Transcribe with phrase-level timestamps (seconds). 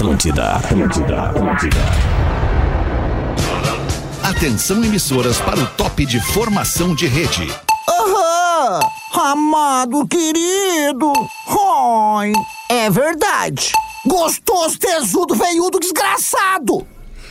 [0.00, 1.76] Atlântida, Atlântida, Atlântida.
[4.22, 7.46] Atenção emissoras para o top de formação de rede.
[7.86, 8.80] Aham!
[9.12, 11.12] Amado querido!
[11.46, 12.32] Oi!
[12.70, 13.72] É verdade!
[14.06, 16.86] Gostoso, tesudo, veiudo, desgraçado!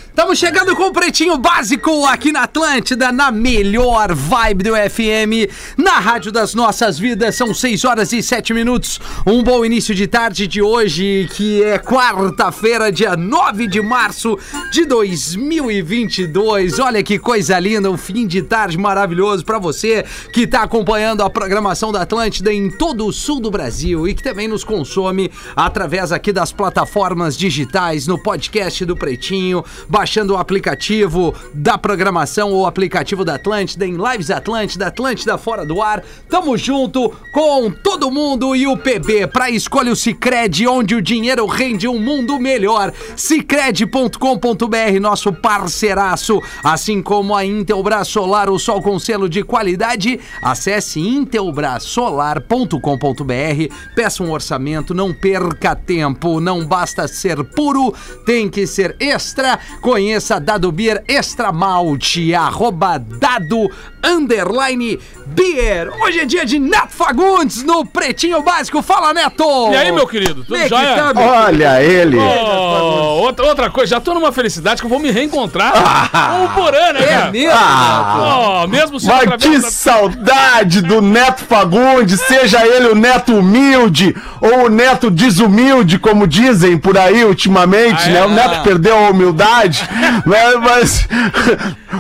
[0.10, 6.00] Estamos chegando com o Pretinho Básico aqui na Atlântida, na melhor vibe do FM, na
[6.00, 7.36] Rádio das Nossas Vidas.
[7.36, 9.00] São 6 horas e 7 minutos.
[9.26, 14.38] Um bom início de tarde de hoje, que é quarta-feira, dia 9 de março
[14.72, 16.80] de 2022.
[16.80, 21.30] Olha que coisa linda, um fim de tarde maravilhoso para você que está acompanhando a
[21.30, 26.12] programação da Atlântida em todo o sul do Brasil e que também nos consome através
[26.12, 29.64] aqui das plataformas digitais, no podcast do Pretinho,
[30.00, 35.66] baixando o aplicativo da programação ou o aplicativo da Atlântida, em Lives Atlântida, Atlântida Fora
[35.66, 36.02] do Ar.
[36.30, 41.46] Tamo junto com todo mundo e o PB para escolha o Cicred, onde o dinheiro
[41.48, 42.94] rende um mundo melhor.
[43.18, 50.18] Cicred.com.br, nosso parceiraço, assim como a Intelbras Solar, o sol com selo de qualidade.
[50.42, 57.94] Acesse intelbrasolar.com.br, peça um orçamento, não perca tempo, não basta ser puro,
[58.26, 59.60] tem que ser extra.
[59.90, 63.72] Conheça Dado Beer Extra Malte, arroba Dado
[64.06, 65.00] Underline
[65.30, 65.92] Beer.
[66.02, 68.82] Hoje é dia de Neto Fagundes no Pretinho Básico.
[68.82, 69.44] Fala, Neto!
[69.72, 70.44] E aí, meu querido?
[70.44, 70.96] Tudo Como é que jóia?
[70.96, 72.18] tá, meu Olha ele.
[72.18, 75.72] Oh, outra, outra coisa, já tô numa felicidade que eu vou me reencontrar
[76.12, 77.32] com o Porã, né, É cara?
[77.32, 77.54] mesmo?
[77.54, 83.34] Oh, mesmo sendo Mas que através da- saudade do Neto Fagundes, seja ele o Neto
[83.38, 88.14] humilde ou o Neto desumilde, como dizem por aí ultimamente, Ah, é?
[88.14, 88.26] né?
[88.26, 89.88] O Neto perdeu a humildade,
[90.26, 90.56] né?
[90.62, 91.08] mas,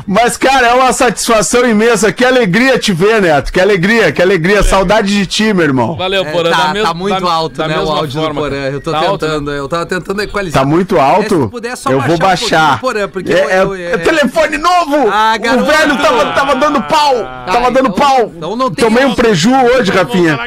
[0.07, 2.11] mas, cara, é uma satisfação imensa.
[2.11, 4.61] Que alegria te ver, Neto, que alegria, que alegria.
[4.63, 5.95] Saudade de ti, meu irmão.
[5.95, 6.51] Valeu, É, Porã.
[6.51, 7.79] tá, da mes- tá muito da- alto, da né?
[7.79, 8.69] O áudio forma, do Porã.
[8.69, 9.59] Eu tô Tá alto, tentando, né?
[9.59, 10.61] eu tava tentando equalizar.
[10.63, 11.43] Tá muito É, alto?
[11.43, 14.57] se puder só eu vou baixar um Porã, porque é, eu- é- eu- é telefone
[14.57, 15.09] novo!
[15.11, 15.63] Ah, garoto.
[15.63, 17.15] o velho tava, tava dando pau!
[17.45, 18.31] tava dando então- pau!
[18.35, 20.37] então não tem Tomei um preju hoje, Rafinha.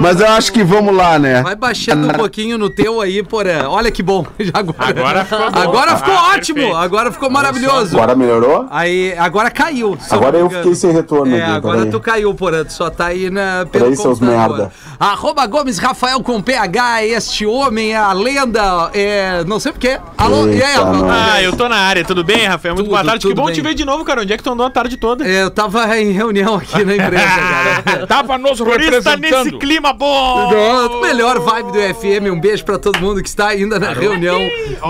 [0.00, 1.42] Mas eu acho que vamos lá, né?
[1.42, 3.68] Vai baixando um pouquinho no teu aí, Porã.
[3.68, 4.26] Olha que bom.
[4.52, 5.58] Agora, Agora ficou bom.
[5.60, 6.54] Agora ficou Ah, ótimo.
[6.56, 6.76] perfeito.
[6.76, 7.96] Agora ficou maravilhoso.
[7.96, 8.66] Agora melhorou?
[8.70, 8.85] Aí,
[9.18, 9.96] agora caiu.
[10.10, 12.64] Agora não eu fiquei sem retorno É, aqui, agora tu caiu, Porã.
[12.64, 14.70] Tu só tá aí na, pelo Peraí, seus merda.
[14.98, 19.98] Arroba Gomes Rafael com PH, este homem, a lenda, é, não sei porquê.
[20.16, 20.86] Alô, e aí, Eita.
[21.10, 22.74] Ah, eu tô na área, tudo bem, Rafael?
[22.74, 23.54] Muito Tudo, boa tarde, que bom bem.
[23.54, 24.22] te ver de novo, cara.
[24.22, 25.26] Onde é que tu andou a tarde toda?
[25.26, 27.24] É, Eu tava em reunião aqui na empresa,
[27.84, 28.06] cara.
[28.06, 30.48] Tava nos Por isso tá nesse clima bom!
[30.48, 32.32] Pronto, melhor vibe do FM.
[32.32, 34.40] Um beijo pra todo mundo que está ainda na reunião.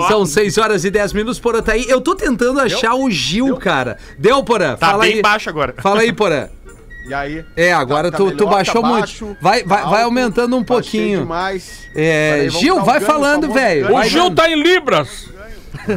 [0.07, 1.85] São 6 horas e 10 minutos, Porã tá aí.
[1.87, 3.86] Eu tô tentando achar o Gil, cara.
[4.17, 4.75] Deu, Porã?
[4.75, 5.21] Tá Fala bem aí.
[5.21, 5.73] baixo agora.
[5.77, 6.47] Fala aí, Porã.
[7.07, 7.45] E aí?
[7.55, 8.99] É, agora Tá- tu, tá tu melhor, baixou tá muito.
[8.99, 11.19] baixo, vai, vai, tá vai alto, aumentando um pouquinho.
[11.21, 11.87] demais.
[11.95, 13.87] É, Gil, vai falando, velho.
[13.87, 15.29] O Vai Gil tá em Libras.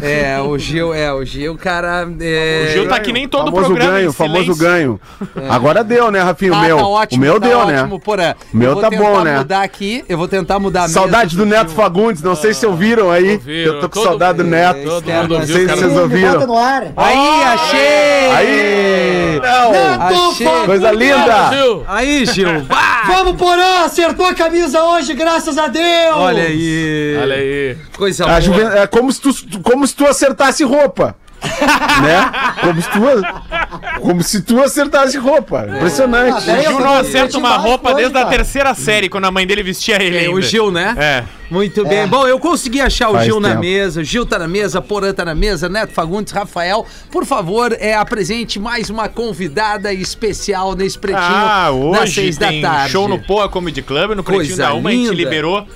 [0.02, 2.06] É, o Gil, é, o Gil, cara.
[2.20, 2.66] É...
[2.68, 3.92] O Gil tá que nem todo famoso programa.
[3.92, 4.64] ganho, famoso silêncio.
[4.64, 5.00] ganho.
[5.48, 6.52] Agora deu, né, Rafinha?
[6.54, 6.76] Ah, o meu.
[6.78, 8.00] tá ótimo, o meu tá deu, ótimo, né?
[8.04, 8.34] Porã.
[8.52, 9.38] O meu Eu vou tá bom, né?
[9.38, 13.32] mudar aqui, eu vou tentar mudar Saudade do Neto Fagundes, não sei se ouviram aí.
[13.32, 14.84] Ouviram, Eu tô com todo- saudade do Neto.
[14.84, 16.58] Todo mundo Não sei se vocês ouviram.
[16.96, 18.30] Aí, achei!
[18.36, 19.40] Aí!
[19.42, 20.28] Não!
[20.28, 20.46] Achei!
[20.66, 21.50] Coisa linda!
[21.88, 22.66] Aí, Gil!
[23.06, 23.84] Vamos, Porã!
[23.84, 26.16] Acertou a camisa hoje, graças a Deus!
[26.16, 27.18] Olha aí!
[27.20, 27.76] Olha aí.
[27.96, 28.78] Coisa boa.
[28.78, 31.16] É como se, tu, como se tu acertasse roupa.
[32.02, 32.30] né?
[32.60, 35.66] Como se tu, como se tu acertasse roupa.
[35.74, 36.50] Impressionante.
[36.50, 39.62] Ah, O Gil não acerta uma roupa desde a terceira série, quando a mãe dele
[39.62, 40.32] vestia ele É, ainda.
[40.32, 40.94] o Gil, né?
[40.98, 41.24] É.
[41.50, 42.06] Muito bem.
[42.06, 43.60] Bom, eu consegui achar o Faz Gil na tempo.
[43.62, 44.02] mesa.
[44.02, 46.86] O Gil tá na mesa, Porã tá na mesa, Neto Fagundes, Rafael.
[47.10, 52.48] Por favor, é, apresente mais uma convidada especial nesse pretinho Ah, das hoje seis da
[52.48, 52.92] tem tarde.
[52.92, 55.14] show no Poa Comedy Club, no Pretinho Coisa da Uma, a gente linda.
[55.14, 55.66] liberou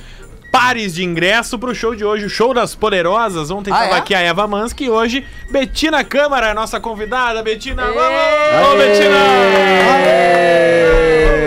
[0.55, 3.51] pares de ingresso pro show de hoje, o show das poderosas.
[3.51, 3.99] Ontem Ah, tava é?
[3.99, 7.43] aqui a Eva Mansky e hoje Betina Câmara, a nossa convidada.
[7.43, 7.99] Betina, vamos!
[8.73, 8.77] Ô,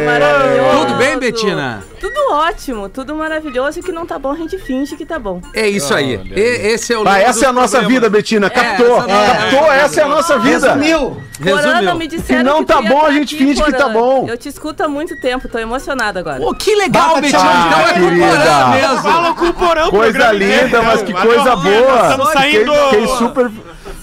[0.07, 0.77] Maravilhoso.
[0.85, 1.83] Tudo bem, Betina?
[1.99, 5.41] Tudo ótimo, tudo maravilhoso e que não tá bom, a gente finge que tá bom.
[5.53, 6.19] É isso aí.
[6.35, 8.49] E- esse é o Vai, lema essa é a nossa vida, Betina.
[8.49, 8.97] Captou.
[8.97, 10.73] essa é- Captou, essa é a nossa vida.
[10.73, 11.17] Resumiu!
[11.41, 11.95] Porana, Resumiu.
[11.95, 13.89] me disseram Se não que tá ia bom, tá a gente aqui, finge que tá
[13.89, 14.25] bom.
[14.27, 16.39] Eu te escuto há muito tempo, tô emocionada agora.
[16.39, 17.39] Pô, que legal, Betina.
[17.67, 18.27] Então é com o querida.
[18.27, 18.97] Porã mesmo.
[19.01, 22.01] Fala com o porão, Coisa programa linda, mas que coisa boa.
[22.01, 22.73] Estamos Fiquei, saindo.
[22.89, 23.51] fiquei super,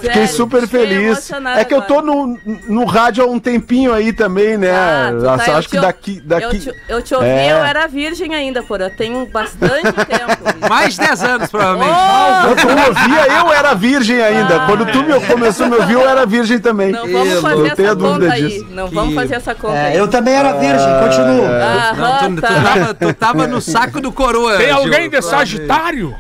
[0.05, 1.31] Fiquei super feliz.
[1.57, 4.71] É que eu tô no, no rádio há um tempinho aí também, né?
[4.71, 6.21] Ah, tu tá- acho eu acho que daqui.
[6.25, 6.45] daqui...
[6.45, 7.53] Eu te, eu te ouvi, É.
[7.53, 8.91] eu era virgem ainda, porra.
[8.91, 10.69] Tenho bastante tempo.
[10.69, 11.91] Mais 10 anos, provavelmente.
[11.95, 14.61] Oh, Quando tu me ouvia, eu era virgem ainda.
[14.67, 16.93] Quando tu me começou a me ouvir, eu era virgem também.
[16.93, 18.49] não vamos Eu fazer essa dúvida conta aí.
[18.49, 18.67] disso.
[18.71, 19.97] Não Que- vamos fazer essa conta É, aí.
[19.97, 21.45] eu também era virgem, continuo.
[21.47, 22.49] Aham, Não, tu, tu tá.
[22.49, 24.57] tava, tu tava no saco do coroa.
[24.57, 25.23] Tem Gil, alguém de.
[25.25, 26.15] Sagitário?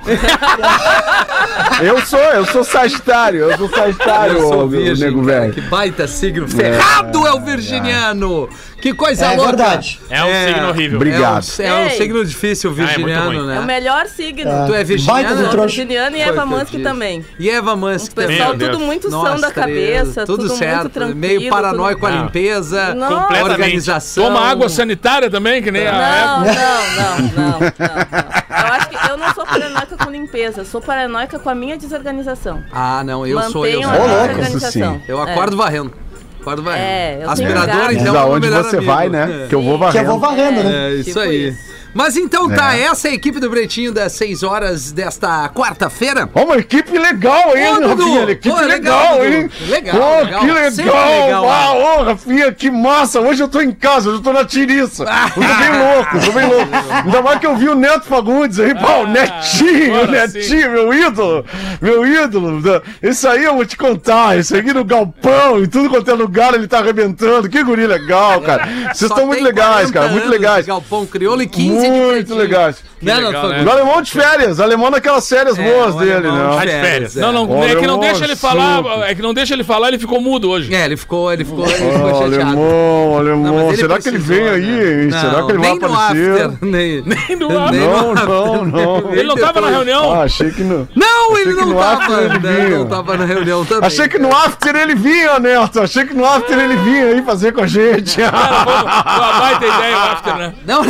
[1.82, 5.52] Eu sou, eu sou Sagitário, eu sou Sagitário, Eu ô, meu nego velho.
[5.52, 8.48] Que baita signo ferrado é o virginiano.
[8.84, 9.46] Que coisa É louca.
[9.56, 9.98] verdade.
[10.10, 10.96] É um signo horrível.
[10.96, 11.46] Obrigado.
[11.58, 13.56] É um, é um signo difícil, o Ah, é virginiano, né?
[13.56, 14.50] É o melhor signo.
[14.66, 15.28] Tu é virginiano?
[15.38, 15.66] Sou trouxa.
[15.76, 17.24] virginiana e Eva Mansky também.
[17.38, 18.72] E Eva Mansky O pessoal Meu Deus.
[18.72, 20.80] tudo muito são Nossa, da cabeça, tudo, tudo, certo.
[20.82, 21.18] muito tranquilo.
[21.18, 23.20] meio paranoico com a tudo- limpeza, Não.
[23.20, 24.24] a organização.
[24.24, 26.44] Toma água sanitária também, que nem a Não, Eva.
[26.44, 28.64] não, não, não, não, não.
[28.68, 31.78] Eu acho que eu não sou paranoica com limpeza, eu sou paranoica com a minha
[31.78, 32.62] desorganização.
[32.70, 33.80] Ah, não, eu sou eu.
[33.82, 33.90] Sou.
[33.90, 34.94] a minha louco, isso organização.
[34.96, 35.02] sim.
[35.08, 35.30] Eu É.
[35.32, 36.03] acordo varrendo.
[36.44, 36.84] Acordo varrendo.
[36.86, 37.88] É, eu Aspirador.
[37.88, 38.92] Diz então, é o meu aonde melhor você amigo.
[38.92, 39.44] vai, né?
[39.44, 39.48] É.
[39.48, 40.52] Que eu vou Que eu vou varrendo.
[40.56, 40.90] varrendo, né?
[40.90, 41.48] É, isso Tipo aí.
[41.48, 41.74] isso.
[41.94, 42.82] Mas então tá, É.
[42.82, 46.28] essa é a equipe do Pretinho das 6 horas desta quarta-feira.
[46.34, 48.02] Ó, uma equipe legal, hein, Ô, Dudu!
[48.04, 48.22] Rafinha?
[48.30, 49.24] Equipe Pô, legal, legal, Dudu.
[49.34, 49.50] hein?
[49.68, 50.40] Legal, Pô, legal.
[50.40, 51.24] que Sempre legal!
[51.24, 53.20] legal, Ah, ô, Rafinha, que massa!
[53.20, 55.04] Hoje eu tô em casa, hoje eu tô na tiriça.
[55.36, 56.70] Eu tô bem louco, tô bem louco.
[57.04, 60.70] Ainda mais que eu vi o Neto Fagundes aí, pô, o Netinho, o agora Netinho,
[60.70, 61.44] meu ídolo,
[61.80, 62.62] meu ídolo.
[63.02, 66.54] Isso aí eu vou te contar, isso aqui no galpão, em tudo quanto é lugar
[66.54, 67.48] ele tá arrebentando.
[67.48, 68.66] Que guri legal, cara.
[68.92, 70.66] Vocês Só estão muito tem legais, 40 cara, muito anos legais.
[70.66, 72.82] Galpão Crioulo e 15 de Muito legais.
[73.02, 73.62] Né, legal, né?
[73.62, 76.60] O alemão de férias, alemão naquelas férias boas o dele, alemão não.
[76.60, 77.16] de férias.
[77.16, 77.20] é.
[77.20, 79.88] Não, não, Olha, é que não deixa ele falar, é que não deixa ele falar,
[79.88, 80.74] ele ficou mudo hoje.
[80.74, 82.32] É, ele ficou, ele ficou, ele ficou Oh, chateado.
[82.50, 83.66] alemão, alemão.
[83.68, 84.50] Não, Será que ele vem né?
[84.52, 84.64] aí,
[85.02, 85.08] hein?
[85.08, 86.30] Não, Será que ele vai nem no aparecer?
[86.46, 87.80] after, nem, Nem no nem after.
[87.80, 88.28] no Não, after.
[88.28, 89.12] não, não.
[89.12, 90.12] Ele não tava na reunião?
[90.14, 90.88] Ah, achei que não.
[90.96, 91.92] Não, ele não tava.
[92.04, 92.18] after
[92.54, 93.86] ele não, tava na reunião também.
[93.86, 95.80] Achei que no after ele vinha, Neto.
[95.82, 98.16] Achei que no after ele vinha aí fazer com a gente.
[98.16, 100.54] Cara, uma baita ideia o after, né?
[100.66, 100.82] Não,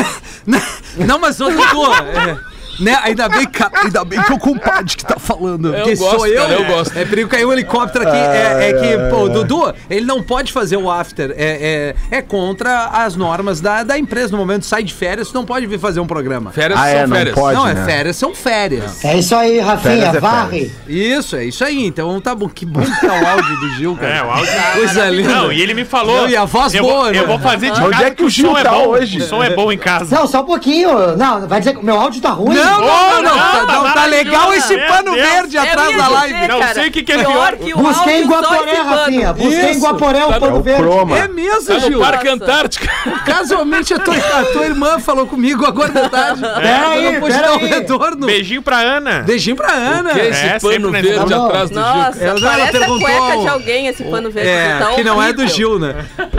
[0.47, 0.61] não,
[0.97, 2.39] não mas ô Dudu, é,
[2.81, 5.75] né, ainda bem, que, ainda bem que é o compadre que tá falando.
[5.75, 6.43] Eu gosto, sou eu.
[6.43, 6.97] cara, eu gosto.
[6.99, 8.17] É perigo cair um helicóptero aqui.
[8.17, 11.31] É, é que, pô, o Dudu, ele não pode fazer o after.
[11.37, 14.33] É, é, é contra as normas da, da empresa.
[14.33, 16.51] No momento sai de férias, tu não pode vir fazer um programa.
[16.53, 17.35] Férias Ah, são é, não férias.
[17.35, 17.57] pode.
[17.57, 17.85] não, é né?
[17.85, 19.05] férias, são férias.
[19.05, 20.73] É isso aí, Rafinha, é varre.
[20.89, 21.85] Isso, é isso aí.
[21.87, 22.49] Então tá bom.
[22.49, 24.15] Que bom que tá o áudio do Gil, cara.
[24.17, 24.53] É, o áudio.
[24.75, 25.29] Coisa linda.
[25.35, 26.23] Não, e ele me falou.
[26.23, 27.19] Não, e a voz eu boa, vou, né?
[27.19, 28.87] Eu vou fazer de Onde casa é que o Gil som é tá bom.
[28.89, 29.19] hoje?
[29.19, 30.15] O som é bom em casa.
[30.15, 31.17] Não, só um pouquinho.
[31.17, 32.55] Não, vai dizer que o meu áudio tá ruim?
[32.55, 34.73] Não, não, não, não, tá, não, tá legal maravilhoso.
[34.73, 35.29] esse pano Deus.
[35.29, 36.49] verde Eu atrás da live.
[36.49, 38.73] Não cara, sei o que que é pior que o Busquei em Guaporé.
[38.77, 39.33] Rafinha.
[39.33, 39.81] Busquei em.
[39.81, 41.13] Guaporé o Tá pano É o verde.
[41.19, 42.01] É mesmo, Tá Gil.
[42.01, 42.45] Parque Nossa.
[42.45, 42.89] Antártica.
[43.25, 46.41] Casualmente a tua, a tua irmã falou comigo agora de tarde.
[46.43, 47.73] Peraí, Eu não pude dar um peraí.
[47.81, 48.27] retorno.
[48.27, 49.23] Beijinho pra Ana.
[49.23, 50.11] Beijinho pra Ana.
[50.11, 51.83] Que é esse É, pano verde Não, atrás do Gil?
[51.85, 54.49] Nossa, Ela- ela parece a perguntou- cueca de alguém esse pano verde.
[54.51, 55.45] É, tá que não é do.
[55.47, 55.95] Gil, né?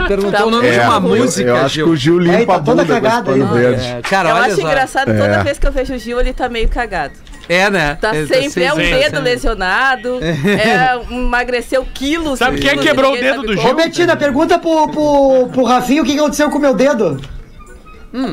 [0.08, 1.86] Perguntou Tá o nome de É, uma eu- música, Eu acho Gil.
[1.86, 3.60] que o Gil É, limpa tá a toda bunda com esse cagada pano aí.
[3.60, 3.86] verde.
[3.86, 4.60] É, cara, Eu acho só.
[4.62, 5.14] engraçado, É.
[5.18, 7.14] toda vez que eu vejo o Gil, ele tá meio cagado.
[7.48, 7.96] É, né?
[8.00, 12.40] Tá Ele sempre, é um sempre- dedo lesionado, é, emagreceu quilos.
[12.40, 13.68] Sabe quem é quilos, quebrou o dedo do como.
[13.68, 17.20] Ô, Betina, pergunta pro, pro, pro Rafinha o que que aconteceu com o meu dedo.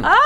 [0.04, 0.18] Ah,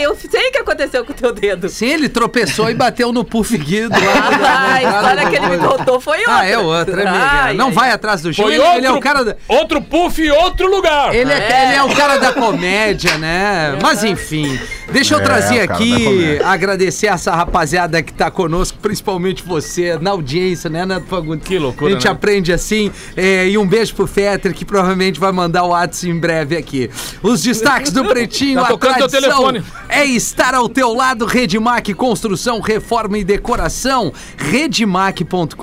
[0.00, 1.68] eu sei o que aconteceu com o teu dedo.
[1.68, 4.30] Sim, ele tropeçou e bateu no puff guido lá.
[4.56, 6.34] Ah, a história que ele me contou foi outra.
[6.36, 7.24] Ah, é outra, amiga.
[7.24, 7.72] Ai, Não ai.
[7.72, 8.44] vai atrás do Gil.
[8.44, 9.36] Foi Ele, outro, ele é o cara da...
[9.48, 11.14] outro puff e outro lugar.
[11.14, 11.64] Ele é, É.
[11.68, 13.78] ele é o cara da comédia, né?
[13.82, 14.58] Mas enfim,
[14.92, 20.10] deixa eu É, trazer da aqui, agradecer essa rapaziada que tá conosco, principalmente você, na
[20.10, 21.46] audiência, né, Neto Fagundes?
[21.46, 22.10] Que loucura, A gente né?
[22.10, 22.90] aprende assim.
[23.16, 26.90] é, e um beijo pro Fetter, que provavelmente vai mandar o WhatsApp em breve aqui.
[27.22, 29.64] Os destaques do Pretinho, Tá a tocando teu tradição telefone.
[29.88, 35.56] É estar ao teu lado, Redmac Construção, Reforma e Decoração, redmac.com.br.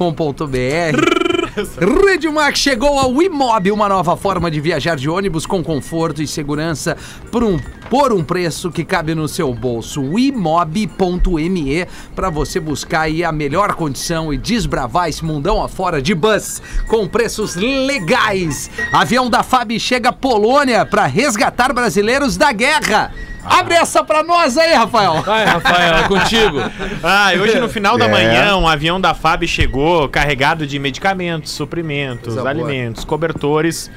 [2.06, 6.98] Redmac chegou ao Imob, uma nova forma de viajar de ônibus com conforto e segurança
[7.32, 10.18] por um, por um preço que cabe no seu bolso.
[10.18, 16.62] Imob.me para você buscar aí a melhor condição e desbravar esse mundão afora de bus
[16.88, 18.72] com preços legais.
[18.92, 23.14] Avião da FAB chega à Polônia para resgatar brasileiros da guerra.
[23.46, 25.22] Abre essa pra nós aí, Rafael.
[25.22, 26.58] Vai, Rafael, é contigo.
[27.04, 28.12] Ah, e hoje no final da É.
[28.12, 32.50] manhã, um avião da FAB chegou carregado de medicamentos, suprimentos, Coisa boa.
[32.50, 33.92] alimentos, cobertores,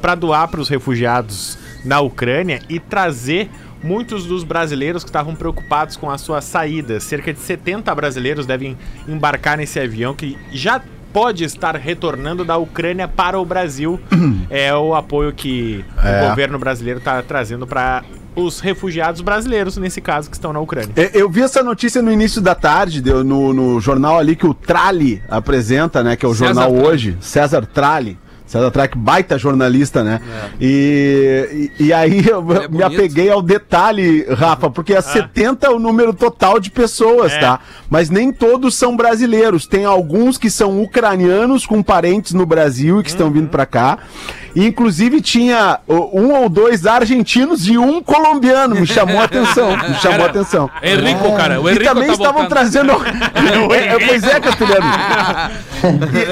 [0.00, 3.50] para doar para os refugiados na Ucrânia e trazer
[3.82, 6.98] muitos dos brasileiros que estavam preocupados com a sua saída.
[7.00, 8.76] Cerca de 70 brasileiros devem
[9.06, 10.80] embarcar nesse avião que já
[11.12, 14.00] pode estar retornando da Ucrânia para o Brasil.
[14.50, 16.24] é o apoio que É.
[16.24, 18.02] o governo brasileiro está trazendo para
[18.38, 20.90] os refugiados brasileiros, nesse caso, que estão na Ucrânia.
[20.96, 24.46] É, Eu vi essa notícia no início da tarde, deu no, no jornal ali que
[24.46, 26.16] o Trali apresenta, né?
[26.16, 26.86] Que é o César jornal Tralli.
[26.86, 28.18] hoje, César Trali.
[28.48, 30.20] César que baita jornalista, né?
[30.60, 35.66] E, e, e aí eu Ele é me apeguei ao detalhe, Rafa, porque é 70
[35.66, 37.38] é o número total de pessoas, É.
[37.38, 37.60] tá?
[37.90, 39.66] Mas nem todos são brasileiros.
[39.66, 43.98] Tem alguns que são ucranianos com parentes no Brasil e que estão vindo pra cá.
[44.56, 48.74] E, inclusive tinha um ou dois argentinos e um colombiano.
[48.76, 49.76] Me chamou a atenção.
[49.76, 50.70] Me chamou a atenção.
[50.82, 51.60] Henrico, cara.
[51.60, 52.48] O E Henrico também tá estavam voltando.
[52.48, 52.92] trazendo.
[53.74, 54.86] É, é, pois é, Castelhano.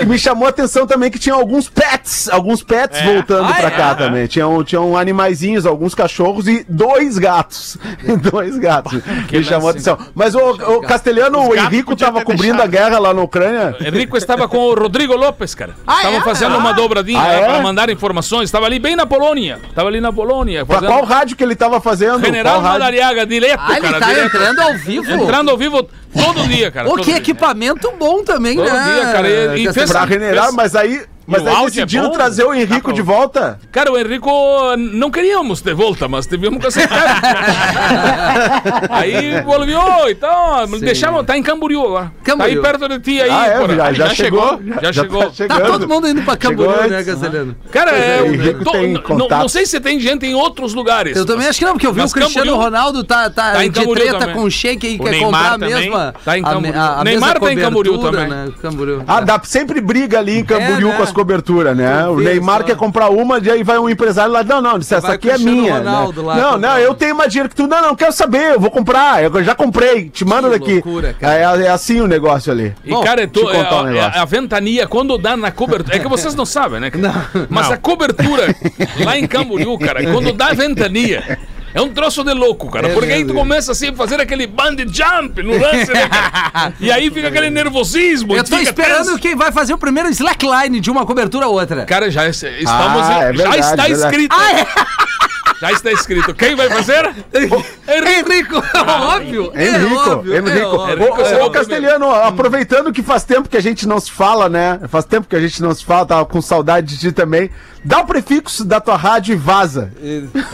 [0.01, 3.55] E, e me chamou a atenção também que tinha alguns pets, alguns pets voltando Ah,
[3.55, 3.71] pra é?
[3.71, 4.27] cá também.
[4.27, 7.77] Tinham, tinham animaizinhos, alguns cachorros e dois gatos.
[8.31, 9.01] dois gatos.
[9.31, 9.99] me chamou atenção.
[10.15, 12.63] Mas o, o Castelhano, o Henrico podia tava ter cobrindo deixado.
[12.63, 13.77] a guerra lá na Ucrânia.
[13.81, 15.75] Henrico estava com o Rodrigo Lopes, cara.
[15.89, 16.21] Estavam é?
[16.23, 17.45] fazendo uma dobradinha Ah, é?
[17.47, 18.45] para mandar informações.
[18.45, 19.59] Estava ali bem na Polônia.
[19.69, 20.65] Estava ali na Polônia.
[20.65, 22.25] Pra fazendo- qual rádio que ele tava fazendo?
[22.25, 22.61] General?
[22.61, 23.99] Madariaga, direto, Ah, ele cara.
[24.01, 24.27] tá direto.
[24.37, 25.11] entrando ao vivo.
[25.11, 26.89] Entrando ao vivo todo dia, cara.
[26.89, 27.17] Todo que dia.
[27.17, 28.85] equipamento bom também, Todo né?
[28.85, 31.03] dia, cara, e- e fez- Pra generar, mas aí.
[31.27, 32.15] Mas o aí áudio é decidiram bom?
[32.15, 33.59] trazer o Henrico pra- de volta?
[33.73, 34.31] Cara, o Henrico
[34.77, 37.21] não queríamos de volta, mas tivemos que aceitar.
[38.91, 39.79] aí volviu,
[40.09, 42.13] então, deixamos, tá em Camboriú agora.
[42.23, 42.63] Camboriú.
[42.63, 43.31] Tá aí perto de ti aí.
[43.31, 44.61] ah, é, já, Aí já, chegou.
[44.83, 45.21] Já chegou.
[45.23, 45.67] tá Tá chegando.
[45.67, 47.05] todo mundo indo pra Chegou Camboriú, né.
[47.05, 47.57] Castelhano?
[47.71, 49.41] Cara, é, o Henrico tô- tem não- contato.
[49.41, 51.17] não sei se tem gente em outros lugares.
[51.17, 53.65] Eu também acho que não, porque eu vi o Cristiano Camboriú- Ronaldo tá, tá, Tá
[53.65, 54.35] em de Camboriú treta também.
[54.37, 56.15] com o Sheik aí, O quer Neymar comprar a também mesma.
[56.25, 56.75] tá em Camboriú.
[56.81, 58.29] a- a Neymar tá em Camboriú também.
[58.29, 58.49] Né?
[58.63, 59.03] Camboriú.
[59.07, 60.97] Ah, dá sempre briga ali em Camboriú É, né?
[60.97, 62.07] com as coberturas, né?
[62.09, 62.65] O Neymar só.
[62.65, 65.39] quer comprar uma, e aí vai um empresário lá, não, não, disse, essa aqui é
[65.39, 65.79] minha.
[65.79, 66.29] Ronaldo né?
[66.29, 68.71] lá Não, não, eu tenho uma dinheiro que tu, não, não, quero saber, eu vou
[68.71, 70.75] comprar, eu já comprei, te manda Que daqui.
[70.75, 71.17] loucura.
[71.23, 72.75] É, é assim o negócio ali.
[72.85, 75.97] E, Bom, cara, é contar um é- é- a ventania, quando dá na cobertura.
[75.97, 76.91] É que vocês não sabem, né?
[77.49, 78.55] Mas a cobertura
[79.03, 81.39] lá em Camboriú, cara, quando dá ventania.
[81.77, 82.89] É um troço de louco, cara.
[82.89, 83.41] É porque aí tu mesmo.
[83.41, 86.73] começa assim a fazer aquele bungee jump no lance, né, cara?
[86.81, 88.35] E aí fica aquele nervosismo.
[88.35, 91.85] Eu tô esperando quem vai fazer o primeiro slackline de uma cobertura a outra.
[91.85, 93.03] Cara, já es- estamos.
[93.03, 93.93] Ah, é já verdade, está verdade.
[94.17, 94.37] escrito.
[95.61, 96.35] Já está escrito.
[96.35, 97.15] Quem vai fazer?
[97.35, 99.53] Henrico, óbvio.
[99.55, 100.77] é Henrico, óbvio, é Henrico.
[100.77, 101.05] óbvio.
[101.05, 104.11] Henrico será Ô, ô, o Castelhano, aproveitando que faz tempo que a gente não se
[104.11, 104.81] fala, né?
[104.89, 107.51] Faz tempo que a gente não se fala, tava com saudade de ti também.
[107.85, 109.93] Dá o prefixo da tua rádio e vaza.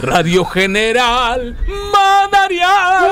[0.02, 1.38] Radio General
[1.92, 3.09] Madariaga.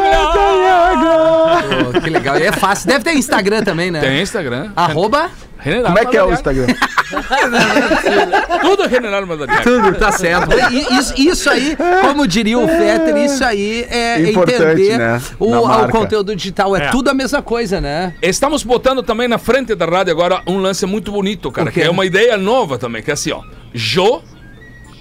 [1.92, 2.38] Pô, que legal.
[2.38, 2.88] E é fácil.
[2.88, 4.00] Deve ter Instagram também, né?
[4.00, 4.72] Tem Instagram.
[4.76, 5.30] Arroba.
[5.62, 6.32] General Como é que é o.
[6.32, 6.66] Instagram?
[8.62, 9.62] Tudo é General Madariaga.
[9.62, 10.50] Tudo, tá certo.
[10.70, 15.20] E Isso, isso aí, como diria o Fetter, isso aí é Importante, entender né?
[15.38, 16.76] o, o conteúdo digital.
[16.76, 16.88] É, É.
[16.90, 18.14] tudo a mesma coisa, né?
[18.22, 21.90] Estamos botando também na frente da rádio agora um lance muito bonito, cara, que é
[21.90, 23.42] uma ideia nova também, que é assim, ó.
[23.74, 24.22] Jo,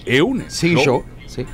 [0.05, 0.45] eu, né?
[0.49, 1.05] Sim, show.
[1.27, 1.45] Sim.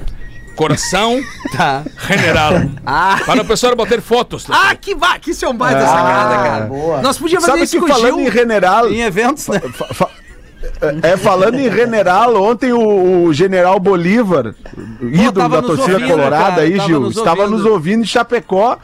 [0.55, 1.21] Coração
[1.55, 1.83] Tá.
[2.07, 2.53] General.
[2.85, 4.45] Ah, Para o pessoal bater fotos.
[4.49, 6.65] ah que, va- que isso é um baita Ah, sacada, cara.
[6.65, 7.01] boa.
[7.01, 8.89] Nós podíamos fazer Sabe isso que falando Gil em general.
[8.91, 9.59] em eventos, né?
[9.73, 10.09] Fa- fa-
[11.03, 14.53] É, falando em general, ontem o, o general Bolívar,
[15.01, 17.57] ídolo da torcida ouvindo, colorada cara, aí, Gil, nos estava ouvindo.
[17.57, 18.77] nos ouvindo em Chapecó.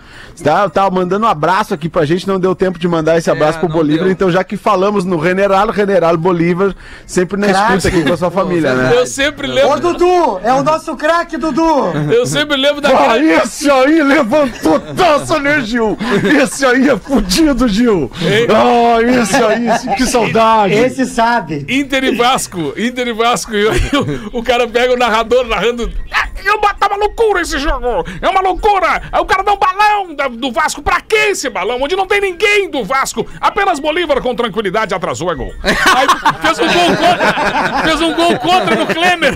[0.44, 3.60] Tá, tava mandando um abraço aqui pra gente, não deu tempo de mandar esse abraço
[3.60, 4.12] pro não Bolívar, deu.
[4.12, 6.74] então já que falamos no general, general Bolívar,
[7.06, 7.78] sempre na Craque.
[7.78, 8.92] escuta aqui com a sua família, né?
[8.96, 11.92] Eu sempre Ô, lembro, Dudu, é o nosso craque, Dudu.
[12.12, 13.20] eu sempre lembro Ah, daquela...
[13.20, 15.96] esse aí levantou taça, né, Gil?
[16.42, 18.10] Esse aí é fudido, Gil.
[18.50, 20.74] Ah, esse aí, que saudade.
[20.74, 21.66] Esse sabe.
[21.72, 25.92] Inter e Vasco, Inter e Vasco, e o, o cara pega o narrador narrando.
[26.12, 28.04] "Ah, eu- Tá uma loucura esse jogo!
[28.20, 29.04] É uma loucura!
[29.12, 30.82] Aí o cara dá um balão da- do Vasco.
[30.82, 31.80] Pra que esse balão?
[31.80, 33.24] Onde não tem ninguém do Vasco.
[33.40, 35.54] Apenas Bolívar com tranquilidade atrasou, é gol.
[35.64, 36.08] Aí
[36.42, 37.84] fez um gol contra.
[37.84, 39.36] Fez um gol contra no Klemer.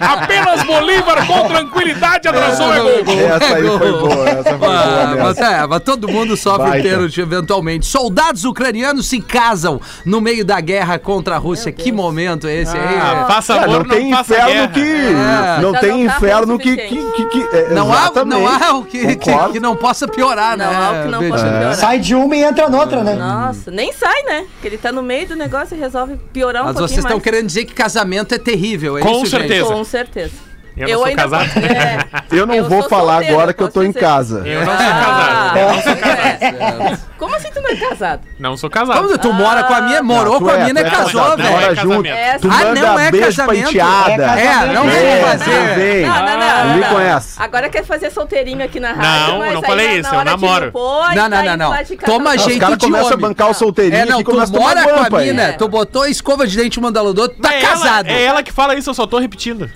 [0.00, 3.20] Apenas Bolívar com tranquilidade atrasou, é gol.
[3.20, 5.24] Essa aí foi boa, essa foi boa Ah, mesmo.
[5.24, 6.88] mas, é, mas todo mundo sofre Baita.
[6.88, 7.86] pênalti eventualmente.
[7.86, 11.70] Soldados ucranianos se casam no meio da guerra contra a Rússia.
[11.72, 12.96] Que momento é esse aí?
[12.98, 14.68] Ah, faça É, não tem faça inferno guerra.
[14.68, 14.80] que.
[14.80, 15.62] É.
[15.62, 16.76] Não tem tá inferno que.
[16.76, 17.12] que, suficiente.
[17.16, 18.40] que, que- é, não, há, exatamente.
[18.40, 20.66] não há o que, que, que não possa piorar, né?
[20.66, 21.74] Não há o que não possa piorar.
[21.74, 23.14] Sai de uma e entra noutra, né?
[23.14, 24.46] Nossa, nem sai, né?
[24.52, 27.20] Porque ele tá no meio do negócio e resolve piorar um Mas pouquinho vocês estão
[27.20, 29.30] querendo dizer que casamento é terrível, é Com isso, gente?
[29.48, 29.64] certeza.
[29.72, 30.49] Com certeza.
[30.88, 31.50] Eu não sou casado.
[31.58, 31.98] é,
[32.36, 34.00] Eu não vou sou falar solteira, agora que eu tô posso em dizer.
[34.00, 34.42] casa.
[34.46, 35.58] Eu não sou Ah, casado.
[35.58, 36.82] Eu não sou casado.
[36.92, 36.98] é.
[37.18, 38.22] Como assim tu não é casado?
[38.38, 39.02] Não sou casado.
[39.02, 40.90] Como tu mora com a minha, morou tu com a é, mina e tu é
[40.90, 41.50] casou, casado, velho.
[41.50, 42.02] mora É junto.
[42.40, 43.76] Tu Ah, manda não é beijo casamento.
[43.78, 46.06] É É, não Vem, fazer.
[46.06, 46.64] Não, não, não.
[46.64, 46.88] Não me não.
[46.88, 47.42] conhece.
[47.42, 49.34] Agora quer fazer solteirinho aqui na rádio.
[49.38, 50.70] Não, não falei isso, eu namoro.
[50.72, 51.70] não Não, não, tá não, não.
[51.70, 52.36] lá de Toma casal.
[52.36, 53.20] Os jeito caras começam a homem.
[53.20, 55.52] bancar o solteirinho É, não, e tu mora com a mina, É.
[55.52, 58.06] tu botou escova de dente da outra, tá É casado.
[58.08, 59.70] é ela que fala isso, eu só tô repetindo.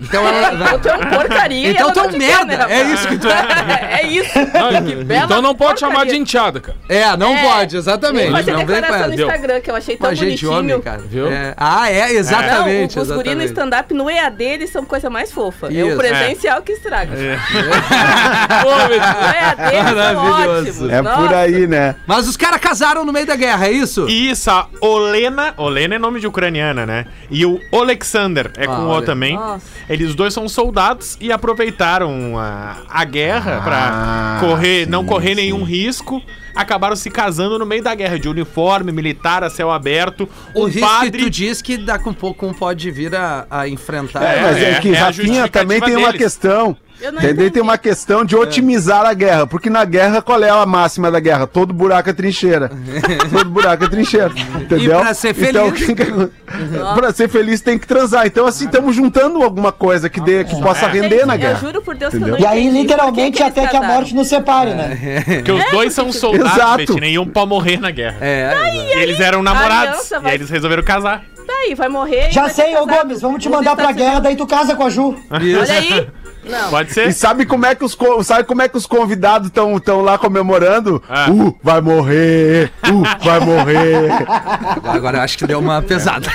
[0.00, 0.48] Então ela.
[0.68, 1.70] Então tu é um porcaria.
[1.70, 4.00] Então tu é não um merda, quer, né, é isso que tu é.
[4.02, 4.38] é isso.
[4.38, 6.18] Não, Que bela então não pode chamar de porcaria.
[6.20, 6.78] enteada, cara.
[6.88, 7.42] É, não É.
[7.42, 8.30] pode, exatamente.
[8.32, 9.14] Fazer Não vem com no.
[9.14, 10.52] Instagram, que eu achei tão Mas gente, bonitinho.
[10.74, 11.02] homem, cara.
[11.08, 11.26] Viu?
[11.28, 11.54] É.
[11.56, 12.98] Ah, é, Não, exatamente.
[12.98, 15.68] os guri no stand-up no EAD eles são coisa mais fofa.
[15.68, 15.94] É Isso.
[15.94, 17.12] o presencial que estraga.
[18.64, 19.14] Ô, Betinho.
[19.18, 20.84] No EAD eles são Maravilhoso.
[20.84, 20.92] ótimos.
[20.92, 21.94] É por aí, né?
[22.06, 24.06] Mas os caras casaram no meio da guerra, é isso?
[24.08, 25.54] Isso, a Olena.
[25.56, 27.06] Olena é nome de ucraniana, né?
[27.30, 29.34] E o Alexander é com Ah, O também.
[29.36, 29.66] Nossa.
[29.88, 35.28] Eles dois são soldados e aproveitaram a, a guerra pra Ah, correr, não sim, correr
[35.30, 35.34] sim.
[35.36, 36.22] nenhum risco.
[36.54, 40.28] Acabaram se casando no meio da guerra, de uniforme militar a céu aberto.
[40.54, 41.22] O Um risco que padre.
[41.22, 44.22] tu diz que daqui a pouco um pode vir a, a enfrentar.
[44.24, 46.22] É, mas é, é, que é Rafinha também tem uma deles.
[46.22, 46.76] questão.
[47.00, 47.50] Eu não Entendeu?
[47.50, 49.46] Tem uma questão de otimizar a guerra.
[49.46, 51.46] Porque na guerra, qual é a máxima da guerra?
[51.46, 52.70] Todo buraco é trincheira.
[53.30, 54.30] Todo buraco é trincheira.
[54.60, 54.98] Entendeu?
[55.00, 55.86] pra ser Então, feliz.
[55.86, 56.28] quem que-
[56.94, 58.26] pra ser feliz tem que transar.
[58.26, 61.60] Então, assim, estamos juntando alguma coisa que, dê, que possa render na Eu guerra.
[61.60, 62.34] juro por Deus Entendeu?
[62.36, 62.82] que E eu não aí, entendi.
[62.82, 65.22] literalmente, que que até que a morte nos separe, né?
[65.36, 66.76] Porque os dois são soldados, Exato.
[66.78, 68.16] Betina, e iam pra morrer na guerra.
[68.20, 68.52] É,
[68.96, 70.10] E eles eram namorados.
[70.12, 71.22] aliança E aí eles resolveram casar.
[71.46, 72.28] Tá aí, vai morrer.
[72.28, 72.84] e Já sei, ô.
[72.86, 75.16] Gomes, vamos te mandar pra guerra, daí tu casa com a Ju.
[75.30, 76.08] Olha aí.
[76.48, 76.70] Não.
[76.70, 77.12] Pode E ser?
[77.12, 81.02] sabe como é que os, co- sabe como é que os convidados estão lá comemorando?
[81.08, 81.28] Ah.
[81.30, 82.72] Uh, vai morrer!
[82.90, 84.08] Uh, vai morrer!
[84.84, 86.26] agora eu acho que deu uma pesada.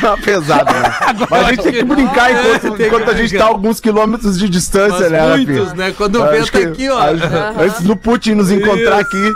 [0.00, 0.94] Tá pesado, né?
[1.30, 3.80] Mas a gente tem que brincar enquanto, tem que enquanto a gente tá a alguns
[3.80, 5.94] quilômetros de distância, Mas né, muitos, né?
[5.96, 6.98] Quando o vento que- aqui, ó.
[6.98, 9.32] acho- Antes do Putin nos encontrar aqui.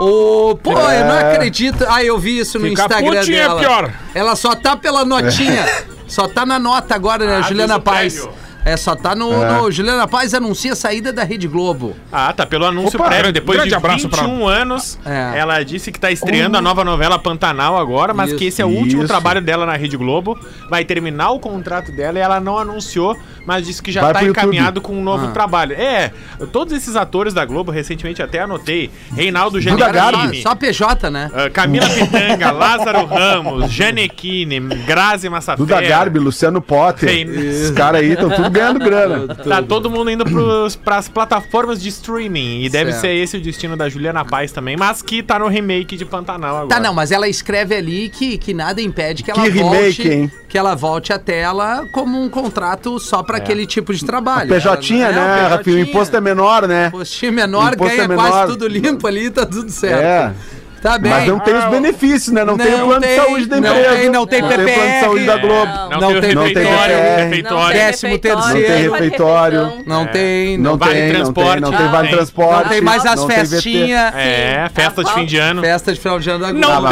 [0.00, 1.34] Ô, pô, eu não É.
[1.34, 1.84] acredito.
[1.88, 3.60] Ah, eu vi isso no Ficar Instagram é dela.
[3.60, 3.90] pior.
[4.14, 5.64] Ela só tá pela notinha.
[6.08, 8.14] Só tá na nota agora, né, Ah, Juliana Paz.
[8.14, 8.32] prévio.
[8.64, 9.52] É, só tá no, É.
[9.54, 11.96] no- Juliana Paz anuncia a saída da Rede Globo.
[12.12, 13.32] Ah, tá pelo anúncio Opa, prévio.
[13.32, 15.38] Depois de abraço pra 21 anos, É.
[15.38, 18.38] ela disse que tá estreando a nova novela Pantanal agora, mas Isso.
[18.38, 19.08] que esse é o último Isso.
[19.08, 20.38] trabalho dela na Rede Globo.
[20.68, 24.18] Vai terminar o contrato dela e ela não anunciou, mas disse que já Vai tá
[24.18, 24.42] pro YouTube.
[24.44, 25.30] encaminhado com um novo Ah.
[25.30, 25.72] trabalho.
[25.74, 26.12] É,
[26.52, 28.90] todos esses atores da Globo, recentemente até anotei.
[29.14, 29.58] Reinaldo.
[29.60, 31.30] Giannichini, Só PJ, né?
[31.34, 35.56] ah, Camila Pitanga, Lázaro Ramos, Janequine, Grazi Massafera.
[35.66, 37.08] Duda Garbi, Luciano Potter.
[37.10, 37.22] Sim.
[37.30, 39.34] Esses caras aí estão tudo ganhando grana.
[39.34, 42.62] Tá todo mundo indo pros, pras plataformas de streaming.
[42.62, 43.00] E deve Certo.
[43.02, 46.56] ser esse o destino da Juliana Paz também, mas que tá no remake de Pantanal
[46.56, 46.68] agora.
[46.68, 50.02] Tá, não, mas ela escreve ali que, que nada impede que ela Que volte.
[50.02, 50.30] remake, hein?
[50.48, 54.48] Que ela volte à tela como um contrato só pra aquele tipo de trabalho.
[54.48, 55.76] PJ, Ela- né, é, o Rafinha?
[55.76, 56.86] O imposto é menor, né?
[56.88, 58.46] Impostinho menor, Imposto ganha é quase menor.
[58.48, 60.02] tudo limpo ali, tá tudo certo.
[60.02, 60.32] É.
[60.82, 61.10] Tá bem.
[61.12, 62.44] Mas não tem os benefícios, né?
[62.44, 63.96] Não, tem o Não plano tem, de saúde da não empresa.
[63.96, 65.66] tem, não tem plano de saúde da Globo.
[65.72, 65.90] Não.
[65.90, 67.74] Não, Não tem tem o refeitório.
[67.74, 68.46] Décimo terceiro.
[68.46, 69.72] Não tem refeitório.
[69.86, 71.60] Não tem, não, Não, tem, não tem, transporte.
[71.60, 72.16] não tem Não vale tem.
[72.16, 72.62] transporte.
[72.62, 74.14] não tem mais as não tem festinhas.
[74.16, 75.60] É, festa de fim de ano.
[75.60, 76.66] Festa de final de ano da Globo.
[76.66, 76.82] Ah, Não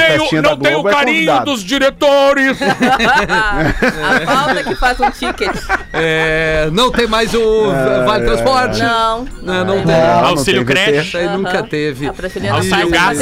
[0.43, 1.45] da não Globo é carinho convidado.
[1.51, 2.59] dos diretores.
[2.63, 5.51] a falta que faz um ticket.
[5.93, 7.71] É, não tem mais o
[8.05, 8.81] Vale Transporte.
[8.81, 9.27] Não.
[9.43, 9.87] Não, não tem.
[9.97, 11.19] Não, não Auxílio tem creche.
[11.29, 12.07] Nunca teve.
[12.09, 13.19] A Presidente Auxílio gás.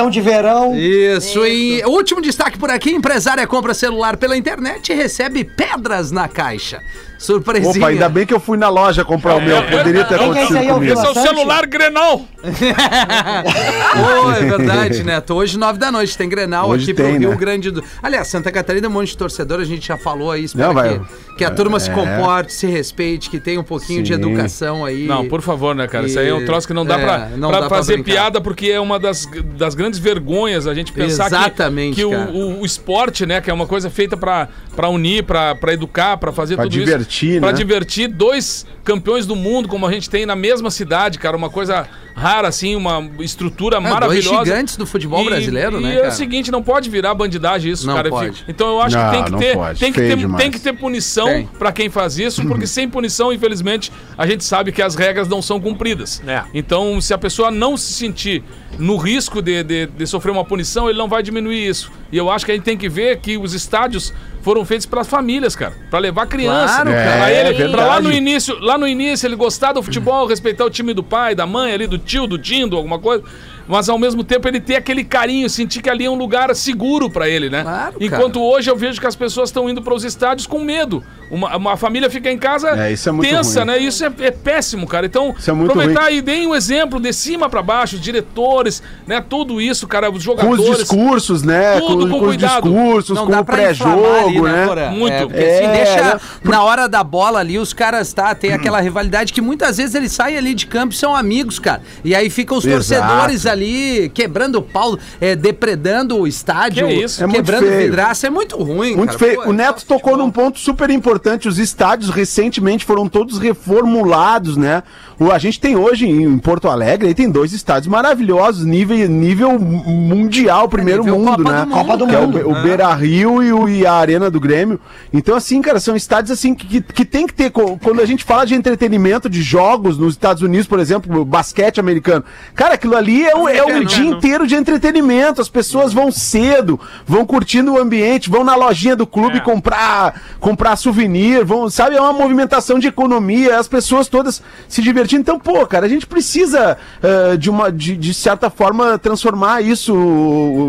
[0.00, 0.74] Ação de verão.
[0.76, 6.26] Isso, e último destaque por aqui: empresária compra celular pela internet e recebe pedras na
[6.26, 6.80] caixa.
[7.18, 7.76] Surpresinha.
[7.84, 9.62] Opa, ainda bem que eu fui na loja comprar o meu.
[9.64, 10.56] Poderia ter é esse acontecido?
[10.56, 10.92] É o comigo.
[10.94, 12.22] Esse é o celular Grenal.
[14.24, 15.34] Ô, é verdade, Neto.
[15.34, 17.36] Hoje, nove da noite, tem Grenal Hoje aqui pro tem, Rio né?
[17.36, 17.84] Grande do.
[18.02, 20.44] Aliás, Santa Catarina é um monte de torcedor, a gente já falou aí.
[20.44, 21.94] Espero Não, vai- que, que a turma se é.
[21.94, 24.20] comporte, se respeite, que tenha um pouquinho de Sim.
[24.20, 25.06] educação aí.
[25.06, 26.06] Não, por favor, né, cara?
[26.06, 27.76] Isso aí é um E- troço que não dá é, pra, não pra dá pra
[27.76, 28.10] fazer brincar.
[28.12, 29.26] piada, porque é uma das,
[29.58, 32.30] das grandes vergonhas a gente pensar que- Exatamente, que, o, cara.
[32.30, 36.16] o- o esporte, né, que é uma coisa feita pra, pra unir, pra, pra educar,
[36.16, 37.40] pra fazer Pra tudo divertir, isso.
[37.40, 37.56] Pra né?
[37.58, 41.36] divertir dois campeões do mundo, como a gente tem na mesma cidade, cara.
[41.36, 44.44] Uma coisa rara, assim, uma estrutura É, dois maravilhosa.
[44.44, 46.08] gigantes do futebol brasileiro, e né, é cara?
[46.08, 48.10] o seguinte, não pode virar bandidagem isso, Não cara.
[48.10, 48.44] pode.
[48.48, 49.80] Então eu acho Não, que tem que ter, pode.
[49.80, 50.42] tem que Feio ter, demais.
[50.42, 54.72] tem que ter punição pra quem faz isso, porque sem punição, infelizmente, a gente sabe
[54.72, 56.20] que as regras não são cumpridas.
[56.26, 56.42] É.
[56.52, 58.42] Então, se a pessoa não se sentir
[58.78, 61.90] no risco de, de, de sofrer uma punição, ele não vai diminuir isso.
[62.10, 65.02] E eu acho que a gente tem que ver que os estádios foram feitos para
[65.02, 66.74] as famílias, cara, Pra levar criança.
[66.76, 67.16] Claro, cara.
[67.18, 67.88] Pra É, ele, pra verdade.
[67.88, 71.34] lá no início, lá no início ele gostar do futebol, respeitar o time do pai,
[71.34, 73.22] da mãe, ali do tio, do Dindo, alguma coisa.
[73.68, 77.08] Mas ao mesmo tempo ele ter aquele carinho, sentir que ali é um lugar seguro
[77.10, 77.62] pra ele, né?
[77.62, 81.02] Claro, Enquanto hoje eu vejo que as pessoas estão indo para os estádios com medo.
[81.30, 83.66] Uma, uma família fica em casa É, isso é muito tensa, ruim.
[83.68, 83.78] né?
[83.78, 85.06] Isso é, é péssimo, cara.
[85.06, 86.16] Então, é aproveitar ruim.
[86.16, 89.20] e deem um exemplo de cima pra baixo, os diretores, né?
[89.26, 90.68] Tudo isso, cara, os Com jogadores.
[90.68, 91.78] os discursos, né?
[91.78, 92.62] Tudo com, com com os cuidado.
[92.68, 94.66] discursos, Não com dá o pré-jogo, né?
[94.66, 94.90] Porã?
[94.90, 95.12] Muito.
[95.14, 96.20] É, porque assim, É, deixa né?
[96.44, 100.10] na hora da bola ali, os caras, tá, tem aquela rivalidade que muitas vezes eles
[100.12, 101.82] saem ali de campo e são amigos, cara.
[102.04, 102.76] E aí ficam os Exato.
[103.06, 107.22] torcedores ali ali quebrando o pau, é, depredando o estádio, Que isso?
[107.22, 107.80] É muito quebrando feio.
[107.90, 108.26] vidraça.
[108.26, 109.18] É muito ruim, Muito cara.
[109.18, 109.42] feio.
[109.42, 110.16] Pô, o é Neto tocou futebol.
[110.26, 111.48] num ponto super importante.
[111.48, 114.82] Os estádios recentemente foram todos reformulados, né?
[115.18, 119.58] O, a gente tem hoje em Porto Alegre, aí tem dois estádios maravilhosos, nível, nível
[119.58, 121.60] mundial, primeiro nível mundo, Copa né?
[121.60, 122.38] do Mundo, Copa do que Mundo.
[122.38, 122.62] É o, o.
[122.62, 124.80] Beira Rio e, o- e a Arena do Grêmio.
[125.12, 127.50] Então, assim, cara, são estádios assim que, que, que tem que ter.
[127.50, 132.24] Quando a gente fala de entretenimento, de jogos nos Estados Unidos, por exemplo, basquete americano.
[132.54, 135.40] Cara, aquilo ali é, é um dia inteiro de entretenimento.
[135.40, 139.40] As pessoas vão cedo, vão curtindo o ambiente, vão na lojinha do clube É.
[139.40, 141.96] comprar, comprar souvenir, vão, sabe?
[141.96, 145.20] É uma movimentação de economia, as pessoas todas se divertindo.
[145.22, 149.94] Então, pô, cara, a gente precisa, eh, de, uma, de, de certa forma, transformar isso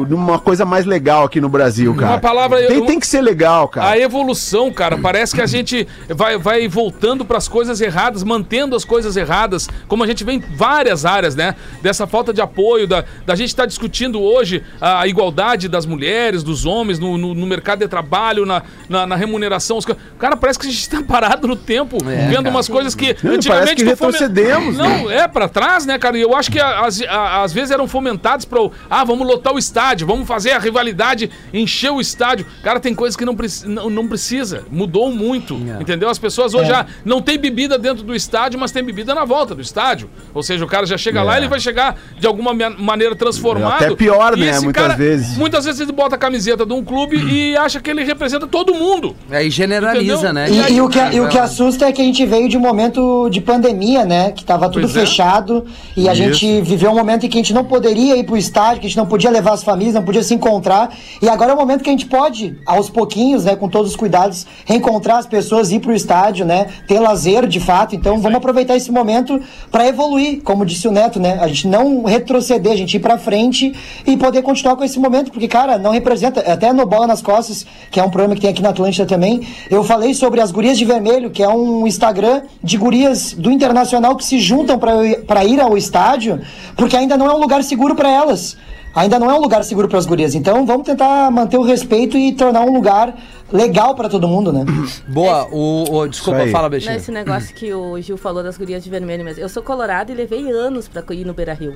[0.10, 2.20] numa coisa mais legal aqui no Brasil, cara.
[2.20, 3.90] palavra- tem, eu- tem que ser legal, cara.
[3.90, 8.76] A evolução, cara, parece que a gente vai, vai voltando para as coisas erradas, mantendo
[8.76, 11.56] as coisas erradas, como a gente vê em várias áreas, né?
[11.82, 16.66] Dessa falta de apoio, da, da gente estar discutindo hoje a igualdade das mulheres, dos
[16.66, 19.78] homens no, no- no mercado de trabalho, na, na, na remuneração.
[19.78, 22.50] Os ca- Cara, parece que a gente está parado no tempo, vendo cara.
[22.50, 24.88] umas coisas que Não, parece que fomen- retrocedemos, né?
[25.04, 26.18] Não, é pra trás, né, cara?
[26.18, 30.06] E eu acho que as- às vezes eram fomentados para ah, vamos lotar o estádio,
[30.06, 32.46] vamos fazer a rivalidade, encher o estádio.
[32.64, 34.64] Cara, tem coisas que não, preci- não, não precisa.
[34.72, 35.82] Mudou muito, É.
[35.82, 36.10] entendeu?
[36.10, 39.56] As pessoas hoje já não tem bebida dentro do estádio, mas tem bebida na volta
[39.56, 40.10] do estádio.
[40.34, 43.84] Ou seja, o cara já chega lá, ele vai chegar de alguma ma- maneira transformado.
[43.84, 43.86] É.
[43.88, 45.38] Até pior, E né, muitas vezes.
[45.38, 48.74] Muitas vezes ele bota a camiseta de um clube e acha que ele representa todo
[48.74, 49.16] mundo.
[49.30, 50.34] Aí generaliza, Entendeu?
[50.34, 50.50] né?
[50.50, 52.48] E, aí, e o que, e o que cara, assusta é que a gente veio
[52.50, 54.32] de um momento de pandemia, né?
[54.32, 55.00] Que tava tudo Pois é.
[55.02, 58.38] fechado e a gente viveu um momento em que a gente não poderia ir pro
[58.38, 60.94] estádio, que a gente não podia levar as famílias, não podia se encontrar.
[61.22, 63.96] E agora é o momento que a gente pode, aos pouquinhos, né, com todos os
[63.96, 66.68] cuidados, reencontrar as pessoas, ir pro estádio, né?
[66.88, 67.96] Ter lazer de fato.
[67.96, 69.40] Então vamos aproveitar esse momento
[69.72, 71.38] para evoluir, como disse o Neto, né?
[71.42, 72.41] A gente não retroceder,
[72.72, 73.74] a gente ir pra frente
[74.06, 76.40] e poder continuar com esse momento, porque, cara, não representa.
[76.42, 79.46] Até no Bola nas Costas, que é um programa que tem aqui na Atlântida também,
[79.70, 84.16] eu falei sobre as Gurias de Vermelho, que é um Instagram de gurias do Internacional
[84.16, 86.40] que se juntam para ir ao estádio,
[86.76, 88.58] porque ainda não é um lugar seguro para elas.
[88.94, 90.36] Ainda não é um lugar seguro para as gurias.
[90.36, 93.18] Então vamos tentar manter o respeito e tornar um lugar
[93.50, 94.66] legal para todo mundo, né?
[95.08, 99.24] Boa, o, o- desculpa, fala, esse negócio que o Gil falou das gurias de vermelho
[99.24, 99.42] mesmo.
[99.42, 101.74] Eu sou colorada e levei anos pra ir no Beira Rio.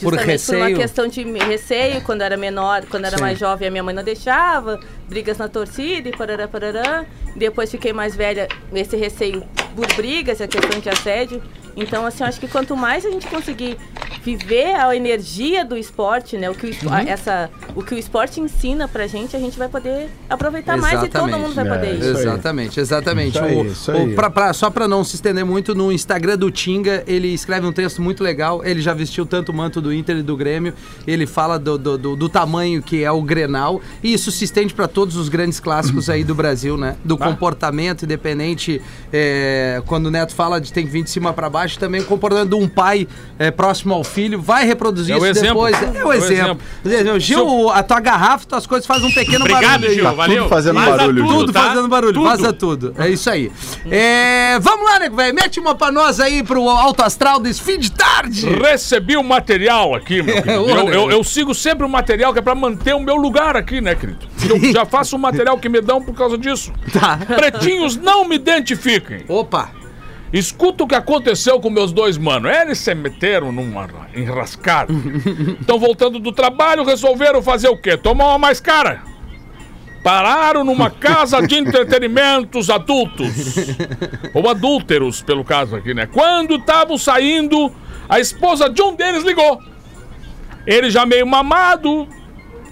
[0.00, 0.60] Por receio?
[0.60, 3.22] Por uma questão de receio, quando era menor, quando era Sim.
[3.22, 7.04] mais jovem, a minha mãe não deixava, brigas na torcida e parará, parará.
[7.36, 11.42] Depois fiquei mais velha, esse receio por brigas, a questão de assédio.
[11.76, 13.76] Então, assim, eu acho que quanto mais a gente conseguir
[14.22, 16.48] viver a energia do esporte, né?
[16.48, 16.96] O que o, espo- Uhum.
[16.96, 21.08] essa, o que o esporte ensina pra gente, a gente vai poder aproveitar mais e
[21.08, 21.40] todo Exatamente.
[21.40, 21.98] mundo vai É, poder ir.
[22.00, 22.22] isso aí.
[22.24, 23.34] Exatamente, exatamente.
[23.36, 24.14] Isso aí, O- isso o- aí.
[24.14, 27.72] pra- pra- só pra não se estender muito, no Instagram do Tinga, ele escreve um
[27.72, 28.64] texto muito legal.
[28.64, 30.72] Ele já vestiu tanto o manto do Inter e do Grêmio.
[31.06, 33.80] Ele fala do, do, do- do tamanho que é o Grenal.
[34.02, 36.96] E isso se estende pra todos os grandes clássicos aí do Brasil, né?
[37.04, 38.80] Do comportamento independente.
[39.12, 42.04] é, quando o Neto fala de tem que vir de cima pra baixo, também o
[42.04, 44.40] comportamento de um pai é, próximo ao filho.
[44.40, 45.64] Vai reproduzir É o isso exemplo.
[45.66, 45.82] depois.
[45.82, 46.58] É o É o exemplo.
[46.84, 47.20] exemplo.
[47.20, 49.94] Gil, a tua garrafa, tuas coisas fazem um pequeno Obrigado, barulho aí.
[49.94, 50.04] Gil.
[50.04, 50.36] Tá Valeu.
[50.42, 51.38] tudo fazendo Vaza barulho, tudo, Gil.
[51.40, 51.62] Tudo tá?
[51.62, 52.24] fazendo barulho, Tudo.
[52.26, 52.94] vaza tudo.
[52.98, 53.50] É isso aí.
[53.90, 55.34] É, vamos lá, nego, velho.
[55.34, 58.46] Mete uma pra nós aí pro Alto Astral desse fim de tarde.
[58.48, 60.62] Recebi o material aqui, meu querido.
[60.64, 60.72] Olha.
[60.72, 63.80] Eu, eu- eu sigo sempre o material que é pra manter o meu lugar aqui,
[63.80, 64.26] né, querido?
[64.44, 66.72] Eu já faço o material que me dão por causa disso.
[66.92, 67.16] Tá.
[67.16, 69.24] Pretinhos, não me identifiquem.
[69.28, 69.70] Opa.
[70.34, 72.50] Escuta o que aconteceu com meus dois manos.
[72.50, 74.92] Eles se meteram numa enrascada.
[75.60, 77.96] Estão voltando do trabalho, resolveram fazer o quê?
[77.96, 79.04] Tomar uma mais cara.
[80.02, 83.28] Pararam numa casa de entretenimentos adultos.
[84.34, 86.06] Ou adúlteros, pelo caso aqui, né?
[86.06, 87.72] Quando estavam saindo,
[88.08, 89.62] a esposa de um deles ligou.
[90.66, 92.08] Ele já meio mamado,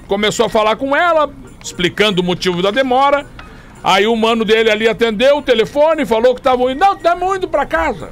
[0.09, 3.25] começou a falar com ela, explicando o motivo da demora.
[3.83, 6.79] Aí o mano dele ali atendeu o telefone, falou que estavam indo.
[6.79, 8.11] Não, estamos indo pra casa.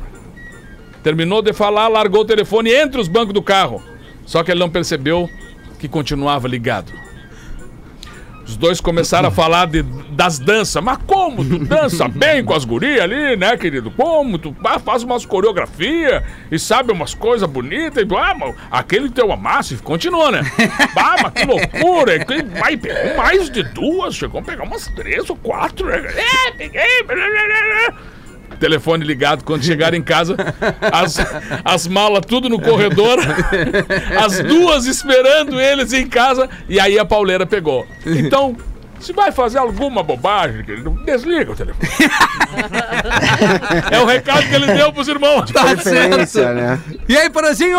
[1.03, 3.83] Terminou de falar, largou o telefone entre os bancos do carro.
[4.27, 5.31] Só que ele não percebeu
[5.79, 6.93] que continuava ligado.
[8.51, 10.83] Os dois começaram a falar de, das danças.
[10.83, 11.45] Mas como?
[11.45, 13.93] Tu dança bem com as gurias ali, né, querido?
[13.93, 14.39] Como?
[14.39, 18.03] Tu ah, faz umas coreografia e sabe umas coisas bonitas.
[18.03, 19.81] E, ah, mas aquele teu amasso.
[19.83, 20.43] Continua, né?
[20.97, 22.17] Ah, mas que loucura.
[22.17, 24.17] E Vai, pegou mais de duas.
[24.17, 25.87] Chegou a pegar umas três ou quatro.
[25.87, 26.13] né?
[26.17, 26.83] É, peguei.
[28.61, 30.37] Telefone ligado quando chegaram em casa,
[30.93, 31.17] as,
[31.65, 33.19] as malas tudo no corredor,
[34.23, 37.87] as duas esperando eles em casa, e aí a pauleira pegou.
[38.05, 38.55] Então,
[39.01, 41.89] se vai fazer alguma bobagem, querido, desliga o telefone.
[43.91, 45.51] é o recado que ele deu pros irmãos.
[45.51, 46.39] Tá certo.
[46.55, 46.79] Né?
[47.09, 47.79] E aí, Porazinho?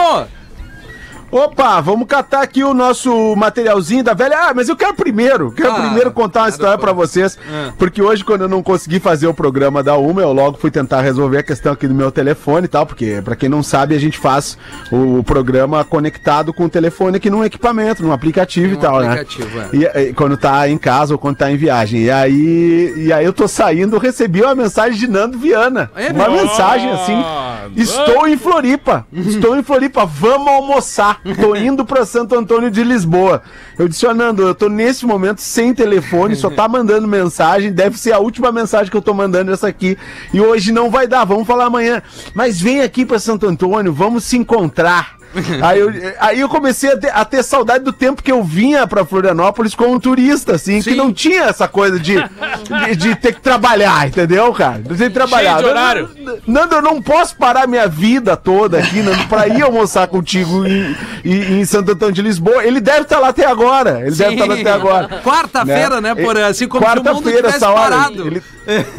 [1.31, 4.37] Opa, vamos catar aqui o nosso materialzinho da velha.
[4.37, 7.07] Ah, mas eu quero primeiro, quero Ah, primeiro contar uma história pra contra.
[7.07, 7.37] vocês.
[7.49, 7.71] Ah.
[7.77, 11.01] Porque hoje, quando eu não consegui fazer o programa da Uma, eu logo fui tentar
[11.01, 12.85] resolver a questão aqui do meu telefone e tal.
[12.85, 14.57] Porque, pra quem não sabe, a gente faz
[14.91, 19.57] o, programa conectado com o telefone aqui num equipamento, num aplicativo Num e tal, aplicativo,
[19.57, 19.69] né?
[19.93, 20.03] é.
[20.03, 22.01] E, e quando tá em casa ou quando tá em viagem.
[22.01, 25.89] E aí, e aí eu tô saindo, recebi uma mensagem de Nando Viana.
[25.95, 27.13] É uma mensagem assim.
[27.23, 29.05] Ah, Estou em Floripa.
[29.13, 30.05] Estou em Floripa.
[30.05, 31.20] Vamos almoçar.
[31.39, 33.43] Tô indo pra Santo Antônio de Lisboa.
[33.77, 37.71] Eu disse, ó, Nando, eu tô nesse momento sem telefone, só tá mandando mensagem.
[37.71, 39.97] Deve ser a última mensagem que eu tô mandando essa aqui.
[40.33, 42.01] E hoje não vai dar, vamos falar amanhã.
[42.33, 45.20] Mas vem aqui pra Santo Antônio, vamos se encontrar.
[45.61, 48.85] aí, eu, aí eu comecei a ter, a ter saudade do tempo que eu vinha
[48.87, 50.91] pra Florianópolis como turista, assim, Sim.
[50.91, 54.79] que não tinha essa coisa de, de, de ter que trabalhar, entendeu, cara?
[54.79, 55.59] De ter que trabalhar.
[55.59, 56.09] de horário.
[56.45, 60.95] Nando, eu não posso parar minha vida toda aqui, Nando, pra ir almoçar contigo em,
[61.23, 62.63] em, em Santo Antônio de Lisboa.
[62.63, 64.01] Ele deve estar lá até agora.
[64.01, 65.07] Ele deve estar lá até agora.
[65.23, 66.47] Quarta-feira, né, Porã?
[66.47, 67.95] Assim como se o mundo Quarta-feira, essa hora.
[67.95, 68.27] parado.
[68.27, 68.43] Ele,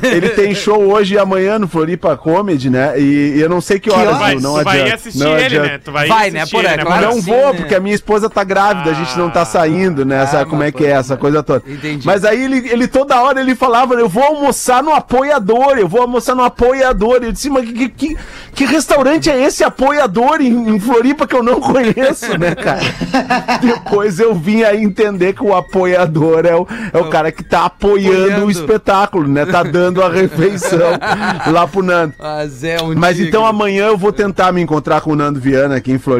[0.03, 2.99] ele tem show hoje e amanhã no Floripa Comedy, né?
[2.99, 4.40] E, e eu não sei que horas, vai, viu?
[4.40, 4.95] não tu vai adianta.
[4.97, 5.68] assistir não ele, adianta.
[5.68, 5.79] né?
[5.85, 7.02] Tu vai, Vai, né, assistir Porã, ele, claro.
[7.06, 7.54] Não sim, vou, né?
[7.54, 10.24] porque a minha esposa tá grávida, a gente não tá saindo, né?
[10.26, 11.62] Sabe Ah, como é que é essa coisa toda.
[11.66, 12.06] Entendi.
[12.06, 16.02] Mas aí ele, ele toda hora ele falava, eu vou almoçar no apoiador, eu vou
[16.02, 17.20] almoçar no apoiador.
[17.22, 18.16] Eu disse, mas que, que,
[18.54, 22.80] que restaurante é esse apoiador em, em Floripa que eu não conheço, né, cara?
[23.61, 27.64] Depois eu vim aí entender que o apoiador é o, é o cara que tá
[27.66, 28.46] apoiando, Apoiando.
[28.46, 29.44] o espetáculo, né?
[29.46, 30.78] Tá dando a refeição
[31.52, 32.14] lá pro Nando.
[32.18, 35.76] Mas é um Mas então amanhã eu vou tentar me encontrar com o Nando Viana
[35.76, 36.12] aqui em Floripa,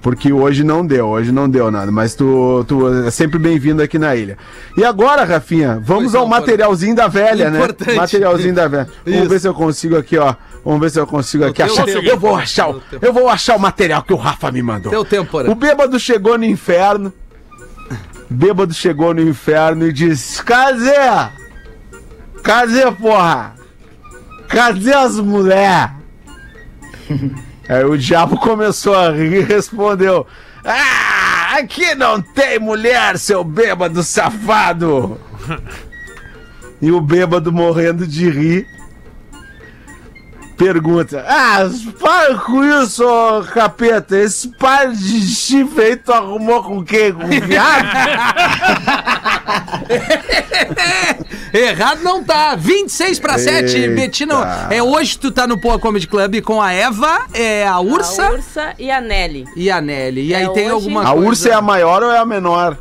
[0.00, 1.90] porque hoje não deu, hoje não deu nada.
[1.90, 4.36] Mas tu, tu é sempre bem-vindo aqui na ilha.
[4.76, 7.58] E agora, Rafinha, vamos Pois ao não, materialzinho da velha, né?
[7.58, 7.94] Importante.
[7.96, 8.88] Materialzinho da velha.
[9.04, 9.28] Vamos Isso.
[9.28, 10.34] ver se eu consigo aqui, ó.
[10.64, 11.84] Vamos ver se eu consigo aqui achar.
[11.84, 12.04] tempo.
[12.06, 14.90] Eu vou achar, o- eu vou achar o material que o Rafa me mandou.
[14.90, 15.50] Teu tempo, Porã.
[15.50, 17.12] O bêbado chegou no inferno.
[18.30, 20.92] Bêbado chegou no inferno e disse: Cadê?
[22.42, 23.54] Cadê, porra?
[24.48, 25.90] Cadê as mulheres?
[27.68, 30.26] Aí o diabo começou a rir e respondeu:
[30.64, 35.20] Ah, aqui não tem mulher, seu bêbado safado!
[36.80, 38.77] E o bêbado morrendo de rir.
[40.58, 44.18] Pergunta: Ah, para com isso, ô capeta.
[44.18, 47.12] Esse par de chifre aí tu arrumou com quem?
[47.12, 47.86] Com viado?
[51.52, 52.54] Errado não tá.
[52.56, 53.76] 26 pra 7.
[53.76, 53.94] Eita.
[53.94, 58.26] Betina, é, hoje tu tá no Poa Comedy Club com a Eva, é, a Ursa
[58.26, 59.44] A Ursa e a Nelly.
[59.56, 60.28] e a Nelly.
[60.28, 61.26] E É, aí tem hoje- alguma A coisa...
[61.28, 62.76] ursa é a maior ou é a menor?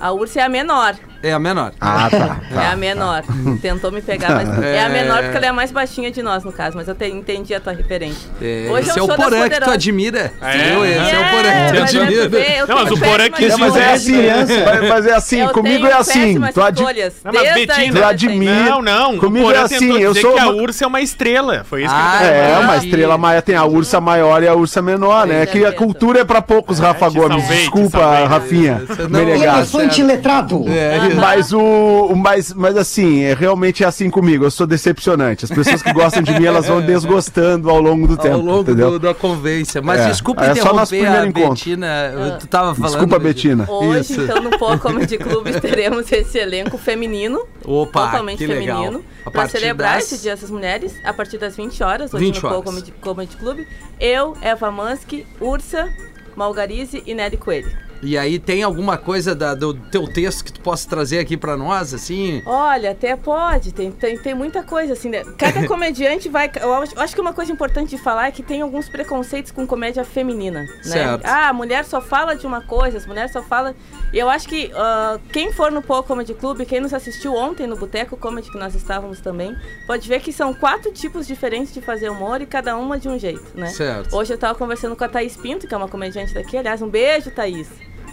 [0.00, 0.94] A Ursa é a menor.
[1.22, 1.72] É a menor.
[1.80, 2.36] Ah, tá.
[2.62, 3.22] é a menor.
[3.60, 4.80] Tentou me pegar, mas é.
[4.80, 4.88] a É.
[4.88, 6.76] menor porque ela é a mais baixinha de nós, no caso.
[6.76, 8.28] Mas eu te- entendi a tua referência.
[8.40, 10.32] É, Hoje esse é eu o Porã que tu admira.
[10.40, 10.56] É.
[10.56, 10.84] Entendeu?
[10.86, 12.66] Esse é o Porã que tu admira.
[12.68, 14.16] Não, mas o Porã É, mas é assim,
[14.64, 16.40] mas, mas é assim, Eu comigo é assim.
[16.52, 18.54] Tu, ad, escolhas, Não, mas desde a Betina- tu admira.
[18.64, 19.18] Não, não.
[19.18, 21.64] Comigo é assim, eu sou que a uma- ursa é uma estrela.
[21.68, 24.48] Foi isso Ah, que ele É, tentou uma estrela maior tem a ursa maior e
[24.48, 25.42] a ursa menor, né?
[25.42, 27.46] É que a cultura é pra poucos, Rafa Gomes.
[27.48, 28.24] Desculpa.
[28.28, 28.82] Rafinha.
[29.10, 29.78] Não, Menegasso.
[29.80, 30.64] Elefante letrado.
[30.68, 32.14] É, Mas o.
[32.16, 34.44] Mas, mas assim, é, realmente é assim comigo.
[34.44, 35.44] Eu sou decepcionante.
[35.44, 38.34] As pessoas que gostam de mim, elas vão desgostando ao longo do tempo.
[38.36, 38.90] ao longo entendeu?
[38.92, 39.80] do- da convivência.
[39.82, 41.64] Mas É, desculpa é só nosso interromper a primeiro encontro.
[41.64, 42.36] Betina.
[42.40, 42.90] Tu tava falando.
[42.92, 43.66] Desculpa, Betina.
[43.70, 44.20] Hoje, Isso.
[44.22, 47.40] então, no Poa Comedy Club teremos esse elenco feminino.
[47.64, 48.78] Opa, totalmente que legal.
[48.82, 49.04] feminino.
[49.24, 52.36] A Pra celebrar das- esse Dia das Mulheres, a partir das 20 horas, hoje 20
[52.36, 52.64] no Poa horas.
[52.64, 53.58] Comedy, Comedy Club.
[54.00, 55.88] Eu, Eva Mansky, Ursa,
[56.36, 57.70] Malgarize e Nery Coelho.
[58.02, 61.56] E aí tem alguma coisa da- do teu texto que tu possa trazer aqui pra
[61.56, 62.42] nós, assim?
[62.46, 65.08] Olha, até pode, tem, tem, tem muita coisa assim.
[65.08, 65.24] né?
[65.36, 66.50] Cada comediante vai.
[66.60, 70.04] Eu acho, que uma coisa importante de falar é que tem alguns preconceitos com comédia
[70.04, 70.60] feminina.
[70.62, 70.68] Né?
[70.82, 71.24] Certo.
[71.26, 73.74] Ah, a mulher só fala de uma coisa, as mulheres só falam.
[74.12, 77.66] E eu acho que ah, quem for no Poa Comedy Club, quem nos assistiu ontem
[77.66, 79.56] no Boteco Comedy, que nós estávamos também,
[79.86, 83.18] pode ver que são quatro tipos diferentes de fazer humor e cada uma de um
[83.18, 83.66] jeito, né?
[83.66, 84.14] Certo.
[84.16, 86.56] Hoje eu tava conversando com a Thaís Pinto, que é uma comediante daqui.
[86.56, 87.68] Aliás, um beijo, Thaís.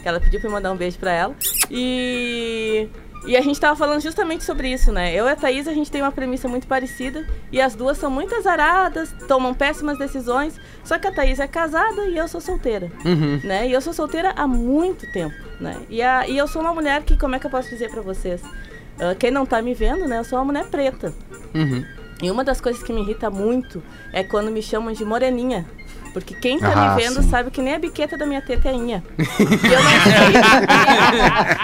[0.06, 1.36] Que ela pediu pra eu mandar um beijo pra ela.
[1.72, 2.88] E.
[3.26, 5.12] E a gente tava falando justamente sobre isso, né?
[5.16, 7.26] Eu e a Thaís, a gente tem uma premissa muito parecida.
[7.52, 10.62] E as duas são muito azaradas, tomam péssimas decisões.
[10.84, 12.92] Só que a Thaís é casada e eu sou solteira.
[13.04, 13.42] Uhum.
[13.44, 13.68] Né?
[13.68, 15.76] E eu sou solteira há muito tempo, né?
[15.90, 18.04] E, a, e eu sou uma mulher que, como é que eu posso dizer pra
[18.04, 18.44] vocês?
[19.00, 20.20] Ah, quem não tá me vendo, né?
[20.20, 21.12] Eu sou uma mulher preta.
[21.56, 21.84] Uhum.
[22.22, 23.82] E uma das coisas que me irrita muito
[24.14, 25.66] é quando me chamam de moreninha.
[26.16, 27.30] Porque quem tá Ah, me vendo sim.
[27.30, 29.04] sabe que nem a biqueta da minha teta é inha.
[29.20, 29.24] E
[29.74, 30.32] eu não sei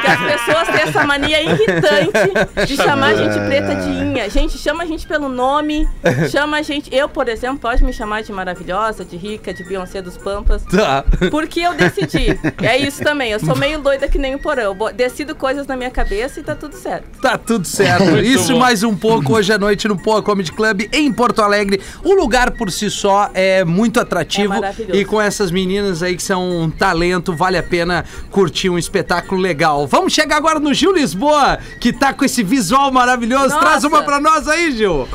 [0.01, 4.29] que as pessoas têm essa mania irritante de chamar a gente preta de inha.
[4.29, 5.87] Gente, chama a gente pelo nome,
[6.29, 6.93] chama a gente...
[6.93, 10.63] Eu, por exemplo, pode me chamar de maravilhosa, de rica, de Beyoncé dos Pampas.
[10.63, 11.05] Tá.
[11.31, 12.37] Porque eu decidi.
[12.61, 13.31] É isso também.
[13.31, 14.75] Eu sou meio doida que nem o porão.
[14.77, 17.05] Eu decido coisas na minha cabeça e tá tudo certo.
[17.21, 18.03] Tá tudo certo.
[18.03, 18.59] Muito Isso bom.
[18.59, 21.79] mais um pouco hoje à noite no Poa Comedy Club em Porto Alegre.
[22.03, 24.40] O lugar por si só é muito atrativo.
[24.43, 24.99] É maravilhoso.
[24.99, 29.39] e com essas meninas aí que são um talento, vale a pena curtir um espetáculo
[29.41, 29.87] legal.
[29.87, 33.49] Vamos chegar agora no Gil Lisboa, que tá com esse visual maravilhoso.
[33.49, 33.59] Nossa.
[33.59, 35.07] Traz uma pra nós aí, Gil.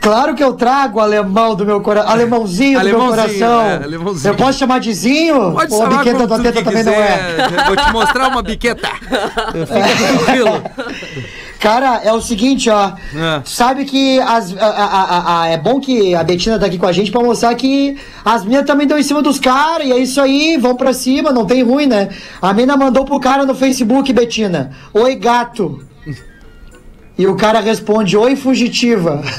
[0.00, 2.10] Claro que eu trago alemão do meu coração.
[2.10, 3.60] Alemãozinho do meu Alemãozinho, coração.
[3.60, 4.32] é, alemãozinho.
[4.32, 5.52] Eu posso chamar de Zinho?
[5.52, 7.18] Pode Ou a chamar biqueta da teta que também não é?
[7.46, 7.66] quiser.
[7.66, 8.88] Vou te mostrar uma biqueta.
[8.98, 10.62] Fica tranquilo.
[11.62, 12.88] Cara, é o seguinte, ó.
[13.14, 13.40] É.
[13.44, 16.86] Sabe que as, a- a- a- a- é bom que a Betina tá aqui com
[16.86, 19.98] a gente pra mostrar que as minas também dão em cima dos caras, e é
[19.98, 22.08] isso aí, vão pra cima, não tem ruim, né?
[22.42, 24.72] A mina mandou pro cara no Facebook, Betina.
[24.92, 25.80] Oi, gato.
[27.16, 29.22] E o cara responde, oi, fugitiva.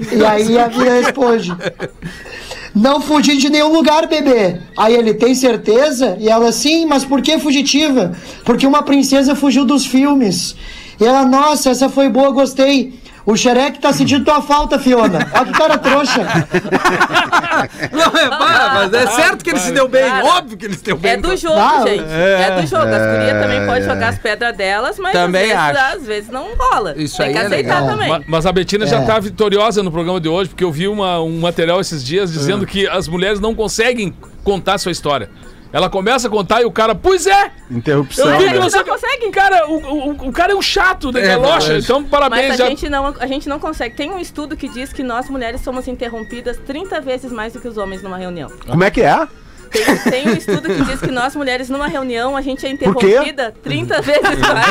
[0.16, 1.52] e aí a mina responde.
[2.74, 4.58] Não fugi de nenhum lugar, bebê.
[4.76, 6.16] Aí ele tem certeza?
[6.20, 8.12] E ela, sim, mas por que fugitiva?
[8.44, 10.54] Porque uma princesa fugiu dos filmes.
[11.00, 12.94] E ela, nossa, essa foi boa, gostei.
[13.30, 15.28] O Xerec tá sentindo tua falta, Fiona.
[15.32, 16.20] Olha que cara trouxa.
[17.92, 20.02] Não, é, para, mas é certo que ele se deu bem.
[20.04, 21.12] Cara, Óbvio que ele se deu bem.
[21.12, 22.04] É do jogo, Ah, gente.
[22.08, 22.84] É, do jogo.
[22.86, 26.46] As gurias também podem jogar as pedras delas, mas Também às, vezes, às vezes não
[26.56, 26.94] rola.
[26.96, 27.90] Isso Tem aí que é aceitar legal.
[27.90, 28.08] também.
[28.08, 31.20] Ma- Mas a Betina já tá vitoriosa no programa de hoje, porque eu vi uma-
[31.20, 34.12] um material esses dias dizendo que as mulheres não conseguem
[34.42, 35.30] contar sua história.
[35.72, 37.52] Ela começa a contar e o cara, pois é!
[37.70, 38.28] Interrupção.
[38.28, 38.76] Eu vi Não, que gente você.
[38.78, 39.30] não consegue.
[39.30, 41.20] Cara, o, o, o cara é um chato, né?
[41.20, 41.78] É Galocha.
[41.78, 42.48] Então, parabéns.
[42.48, 42.66] Mas já...
[42.66, 43.94] a gente, não, a gente não consegue.
[43.94, 47.68] Tem um estudo que diz que nós mulheres somos interrompidas 30 vezes mais do que
[47.68, 48.50] os homens numa reunião.
[48.66, 49.28] Como é que é?
[49.70, 53.54] Tem, tem um estudo que diz que nós mulheres numa reunião a gente é interrompida
[53.62, 54.68] 30 vezes mais.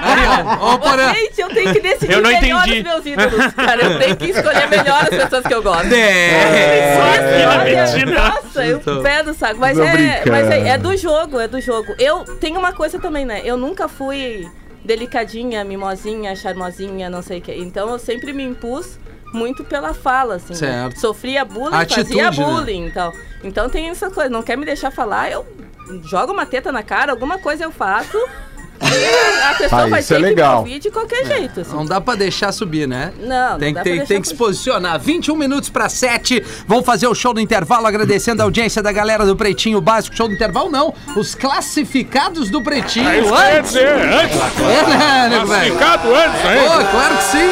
[0.00, 1.12] Aí, ó, Porã.
[1.12, 2.78] Gente, eu tenho que decidir Eu não melhor entendi.
[2.78, 3.54] os meus ídolos.
[3.54, 5.92] Cara, eu tenho que escolher melhor as pessoas que eu gosto.
[5.92, 6.98] É.
[7.46, 8.28] Olha, Betina.
[8.28, 9.58] Nossa, eu pé do saco.
[9.58, 11.92] Mas, é, mas é, é do jogo, é do jogo.
[11.98, 13.42] Eu tenho uma coisa também, né?
[13.44, 14.48] Eu nunca fui
[14.84, 17.54] delicadinha, mimosinha, charmosinha, não sei o quê.
[17.58, 18.98] Então eu sempre me impus
[19.32, 20.52] muito pela fala, assim.
[20.52, 20.58] né?
[20.58, 21.00] Certo.
[21.00, 22.36] Sofria bullying, Atitude, fazia né?
[22.36, 23.12] bullying e tal.
[23.42, 25.46] Então tem essa coisa, não quer me deixar falar, eu
[26.04, 28.18] jogo uma teta na cara, alguma coisa eu faço.
[28.80, 30.64] A pessoa Ah, vai isso ter é que legal.
[30.64, 31.60] de qualquer jeito.
[31.60, 31.74] Assim.
[31.76, 33.12] Não dá pra deixar subir, né?
[33.20, 34.98] Não, não Tem, dá que- tem, pra tem que se posicionar.
[34.98, 36.42] 21 minutos pra 7.
[36.66, 40.16] Vamos fazer o show do intervalo, agradecendo a audiência da galera do Pretinho Básico.
[40.16, 40.94] Show do intervalo, não.
[41.16, 43.08] Os classificados do Pretinho.
[43.08, 43.72] É isso antes.
[43.72, 44.36] dizer, antes.
[44.40, 45.40] É, né?
[45.44, 46.86] Classificado antes, Pô, hein?
[46.90, 47.50] claro que sim.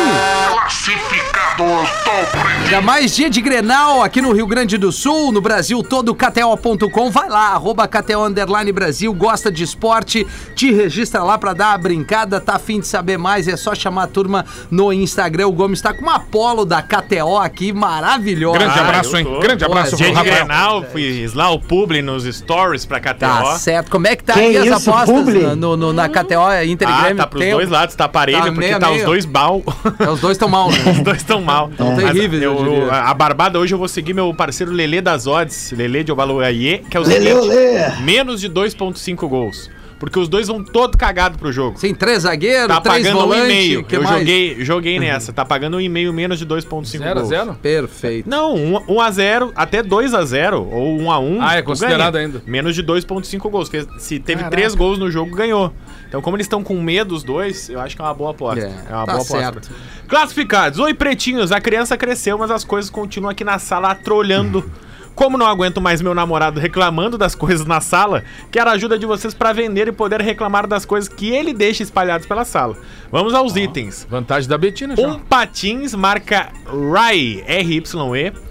[2.70, 7.10] Já mais dia de Grenal aqui no Rio Grande do Sul, no Brasil todo, KTO.com.
[7.10, 11.78] Vai lá, arroba KTO Underline Brasil, gosta de esporte, te registra lá pra dar a
[11.78, 15.46] brincada, tá afim de saber mais, é só chamar a turma no Instagram.
[15.48, 18.58] O Gomes tá com uma polo da KTO aqui, maravilhosa.
[18.58, 19.26] Grande Ah, abraço, hein?
[19.40, 20.34] Grande abraço Dia pro Rafael.
[20.36, 23.18] Grenal, fiz lá o publi nos stories pra KTO.
[23.18, 23.90] Tá certo.
[23.90, 25.40] Como é que tá Que aí as isso, apostas publi?
[25.56, 27.16] no, no- na KTO Inter e Ah, Grêmio?
[27.18, 29.06] tá pros Tem- dois lados, tá parelho, Tá porque meio tá os meio.
[29.06, 29.62] dois mal.
[29.98, 30.78] É, Os dois estão mal, né?
[30.92, 31.70] Os dois estão mal.
[31.96, 36.02] Terríveis, eu eu- a barbada hoje eu vou seguir meu parceiro Lelê das Odds, Lelê
[36.04, 37.90] de Obaluaiê, que é o olê.
[38.02, 39.70] menos de 2.5 gols.
[39.98, 41.78] Porque os dois vão todo cagado pro jogo.
[41.78, 43.44] Sim, três zagueiros, Tá três pagando um volantes.
[43.44, 43.84] e meio.
[43.84, 44.18] que Eu mais?
[44.20, 45.32] Joguei, joguei nessa.
[45.32, 47.28] Tá pagando um e meio menos de 2.5 0 a gols.
[47.28, 47.54] 0?
[47.60, 48.30] Perfeito.
[48.30, 48.54] Não,
[48.88, 52.40] 1 a 0 até 2 a 0 ou 1 a 1 Ah, é considerado ainda.
[52.46, 53.68] Menos de 2.5 gols.
[53.68, 55.72] Fez- Se teve 3 gols no jogo, ganhou.
[56.08, 58.64] Então, como eles estão com medo os dois, eu acho que é uma boa aposta.
[58.64, 59.72] É, É, uma tá boa aposta.
[60.06, 60.78] Classificados.
[60.78, 61.52] Oi, pretinhos.
[61.52, 64.64] A criança cresceu, mas as coisas continuam aqui na sala trolhando.
[65.18, 69.04] Como não aguento mais meu namorado reclamando das coisas na sala, quero a ajuda de
[69.04, 72.76] vocês pra vender e poder reclamar das coisas que ele deixa espalhadas pela sala.
[73.10, 74.06] Vamos aos itens.
[74.08, 75.08] Vantagem da Betina, já.
[75.08, 76.52] Um patins marca
[76.94, 77.82] Rai RYE,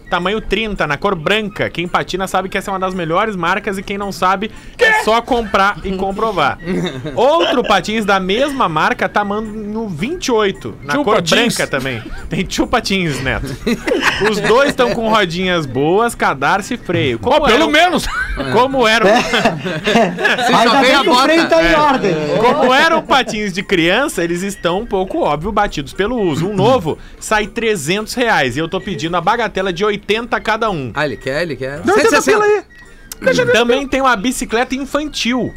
[0.09, 1.69] tamanho 30, na cor branca.
[1.69, 5.03] Quem patina sabe que essa é uma das melhores marcas e quem não sabe é
[5.03, 6.57] só comprar e comprovar.
[7.15, 11.55] Outro patins da mesma marca, tamanho 28, na Tio cor Patins.
[11.55, 12.01] branca também.
[12.29, 13.47] Tem tio patins, Neto.
[14.29, 17.19] Os dois estão com rodinhas boas, cadarço e freio.
[17.19, 18.05] Como Ó, pelo era, menos.
[18.53, 21.23] Como eram, Ainda só vem a bem o bota.
[21.23, 22.13] freio tá em ordem.
[22.39, 26.47] como eram patins de criança, eles estão um pouco óbvio batidos pelo uso.
[26.47, 29.96] Um novo sai 300 reais e eu tô pedindo a bagatela de 80
[30.43, 30.91] cada um.
[30.93, 31.85] Ah, ele quer, ele quer.
[31.85, 32.43] Não, 160.
[32.43, 32.63] aí.
[33.51, 35.53] Também tem uma bicicleta infantil.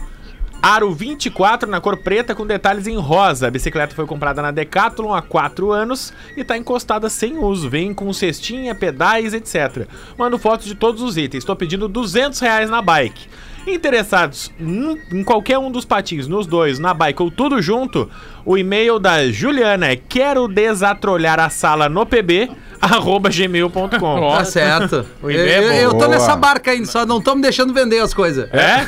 [0.62, 3.46] Aro 24 na cor preta com detalhes em rosa.
[3.48, 7.70] A bicicleta foi comprada na Decathlon há 4 anos e tá encostada sem uso.
[7.70, 9.86] Vem com cestinha, pedais, etc.
[10.18, 11.42] Mando fotos de todos os itens.
[11.42, 13.26] Estou pedindo 200 reais na bike.
[13.66, 18.10] Interessados em em qualquer um dos patinhos, nos dois, na bike ou tudo junto,
[18.44, 22.50] o e-mail da Juliana é quero desatrolhar a sala no pb,
[22.94, 24.30] arroba gmail.com.
[24.36, 25.06] Tá certo.
[25.22, 25.74] Eu, é eu- bom.
[25.74, 26.08] eu tô Boa.
[26.08, 28.48] nessa barca ainda, só não tô me deixando vender as coisas.
[28.52, 28.86] É?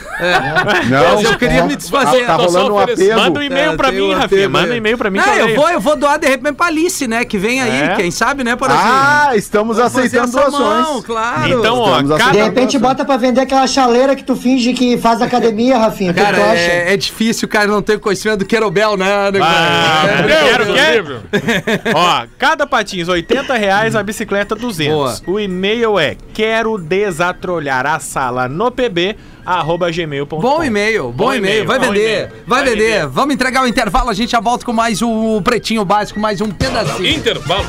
[0.89, 2.27] Não, Mas eu queria me desfazer.
[2.27, 3.11] Tá Tô só rolando um oferecendo.
[3.13, 3.23] apelo.
[3.25, 4.25] Manda um e-mail É, pra tem mim, um Rafinha.
[4.27, 4.77] apelo Manda um aí.
[4.79, 5.19] e-mail pra mim.
[5.19, 5.57] Não, que eu leio.
[5.57, 7.25] vou, eu vou doar de repente pra Alice, né?
[7.25, 7.95] Que vem aí, É?
[7.97, 8.87] quem sabe, né, Porazinho?
[8.93, 10.61] Ah, estamos Vamos aceitando doações.
[10.87, 11.59] mão, claro.
[11.59, 14.73] Então, ó, Estamos De cada, aceitando repente bota pra vender aquela chaleira que tu finge
[14.73, 16.13] que faz academia, Rafinha.
[16.15, 16.55] Cara, tu acha?
[16.61, 19.31] é, é difícil o cara não ter conhecimento do Querobel, né?
[19.33, 21.23] né, Ah, Quero, quero.
[21.95, 25.21] Ó, cada patins 80 reais, a bicicleta 200.
[25.21, 25.35] Boa.
[25.35, 30.41] O e-mail é quero desatrolhar a sala no pb, arroba gmail.com.
[30.41, 31.67] Bom e-mail, bom, Bom e-mail.
[31.67, 32.85] Vai vender, vai, Vai vender.
[33.01, 33.07] vender.
[33.09, 36.51] Vamos entregar o intervalo, a gente já volta com mais o Pretinho Básico, mais um
[36.51, 37.09] pedacinho.
[37.09, 37.67] Intervalo.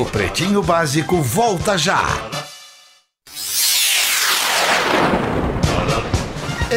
[0.00, 2.02] O Pretinho Básico volta já.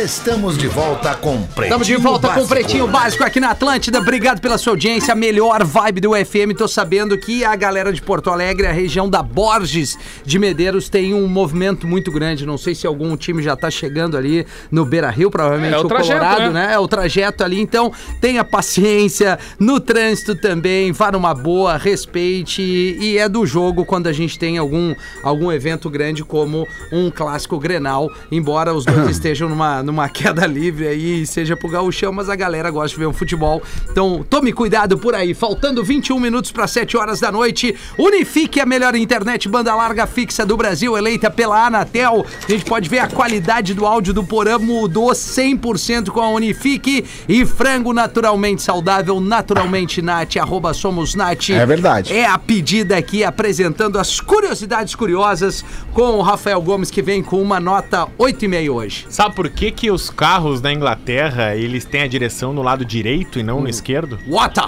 [0.04, 2.50] Estamos de volta com Pretinho Estamos de volta com o Básico.
[2.50, 3.98] Pretinho Básico aqui na Atlântida.
[3.98, 5.12] Obrigado pela sua audiência.
[5.12, 6.56] A melhor vibe do FM.
[6.56, 11.16] Tô sabendo que a galera de Porto Alegre, a região da Borges de Medeiros, tem
[11.16, 12.46] um movimento muito grande.
[12.46, 15.82] Não sei se algum time já tá chegando ali no Beira Rio, provavelmente É o
[15.82, 16.68] o, trajeto, Colorado, né?
[16.68, 16.74] né?
[16.76, 17.60] É o trajeto ali.
[17.60, 17.92] Então,
[18.22, 20.92] tenha paciência no trânsito também.
[20.92, 22.62] Vá numa boa, respeite.
[22.62, 24.94] E é do jogo quando a gente tem algum,
[25.24, 28.12] algum evento grande como um clássico Grenal.
[28.32, 32.70] Embora os dois estejam numa, numa queda livre aí, seja pro gauchão, mas a galera
[32.70, 33.64] gosta de ver o futebol.
[33.90, 35.34] Então, tome cuidado por aí.
[35.34, 40.46] Faltando 21 minutos para 7 horas da noite, Unifique a melhor internet banda larga fixa
[40.46, 42.26] do Brasil, eleita pela Anatel.
[42.48, 47.06] A gente pode ver a qualidade do áudio do Porã mudou 100% com a Unifique
[47.28, 51.52] e frango naturalmente saudável, naturalmente Nat, arroba somos Nat.
[51.52, 52.14] É verdade.
[52.14, 55.64] É a pedida aqui apresentando as curiosidades curiosas
[55.94, 59.06] com o Rafael Gomes que vem com uma nota 8,5 hoje.
[59.10, 63.38] Sabe por que, que os carros na Inglaterra eles têm a direção no lado direito
[63.40, 63.62] e não Hum.
[63.62, 64.20] no esquerdo?
[64.28, 64.66] Water.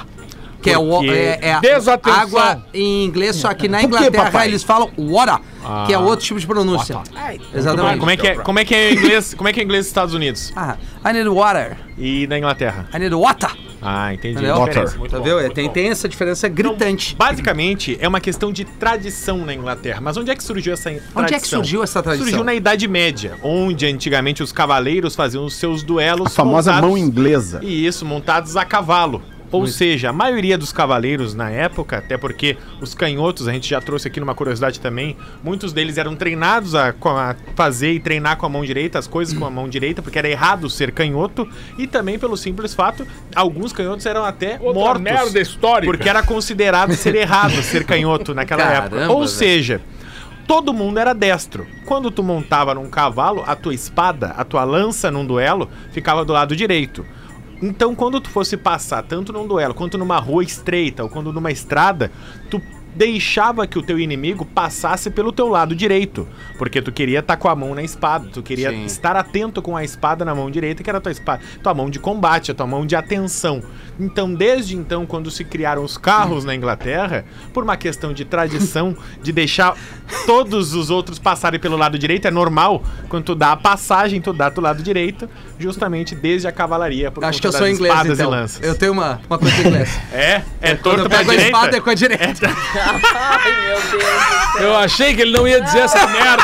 [0.62, 2.20] Que é, o, é, é desatenção.
[2.22, 4.48] água em inglês, só que na quê, Inglaterra papai?
[4.50, 5.40] eles falam water,
[5.88, 7.00] que é outro tipo de pronúncia.
[7.54, 8.00] Exatamente.
[8.00, 9.34] Como é que é, como é que é em inglês?
[9.34, 10.52] Como é que é inglês dos Estados Unidos?
[10.56, 10.76] Ah,
[11.10, 11.78] I need water.
[11.98, 12.88] E na Inglaterra?
[12.94, 13.50] I need water.
[13.82, 14.34] Ah, entendi.
[14.44, 14.66] Entendeu?
[14.66, 15.72] Diferença, muito Tá bom, muito Tem, bom.
[15.72, 17.16] tem essa diferença gritante.
[17.16, 20.02] Basicamente, é uma questão de tradição na Inglaterra.
[20.02, 21.14] Mas onde é que surgiu essa tradição?
[21.24, 22.28] Onde é que surgiu essa tradição?
[22.28, 26.28] Surgiu na Idade Média, onde antigamente os cavaleiros faziam os seus duelos.
[26.28, 27.62] A famosa montados- mão inglesa.
[27.64, 29.24] E isso, montados a cavalo.
[29.52, 33.82] Ou seja, a maioria dos cavaleiros na época, até porque os canhotos, a gente já
[33.82, 38.46] trouxe aqui numa curiosidade também, muitos deles eram treinados a, a fazer e treinar com
[38.46, 41.48] a mão direita, as coisas com a mão direita, porque era errado ser canhoto,
[41.78, 45.02] e também pelo simples fato, alguns canhotos eram até Outra mortos.
[45.02, 45.92] merda histórica.
[45.92, 49.10] Porque era considerado ser errado ser canhoto naquela Caramba, época.
[49.12, 49.28] Ou velho.
[49.30, 49.82] seja,
[50.48, 51.68] todo mundo era destro.
[51.86, 56.34] Quando tu montava num cavalo, a tua espada, a tua lança num duelo, ficava do
[56.34, 57.06] lado direito.
[57.62, 61.52] Então, quando tu fosse passar tanto num duelo quanto numa rua estreita ou quando numa
[61.52, 62.12] estrada,
[62.50, 62.62] tu
[62.96, 67.48] deixava que o teu inimigo passasse pelo teu lado direito, porque tu queria estar com
[67.48, 68.86] a mão na espada, tu queria Sim.
[68.86, 71.90] estar atento com a espada na mão direita, que era a tua espada, tua mão
[71.90, 73.62] de combate, a tua mão de atenção.
[74.00, 78.96] Então, desde então, quando se criaram os carros na Inglaterra, por uma questão de tradição,
[79.22, 79.78] de deixar
[80.26, 84.34] todos os outros passarem pelo lado direito, é normal, quando tu dá a passagem, tu
[84.34, 85.30] dá do lado direito,
[85.60, 88.32] justamente desde a cavalaria, por Acho que eu sou inglês, espadas então.
[88.32, 88.60] e lanças.
[88.64, 90.00] Eu tenho uma, uma coisa em inglês.
[90.14, 91.58] É, é Quando torto eu pra pego a direita.
[91.58, 92.50] espada é com a direita.
[93.14, 94.00] Ai, meu Deus do
[94.58, 94.62] céu.
[94.64, 96.44] Eu achei que ele não ia dizer essa merda.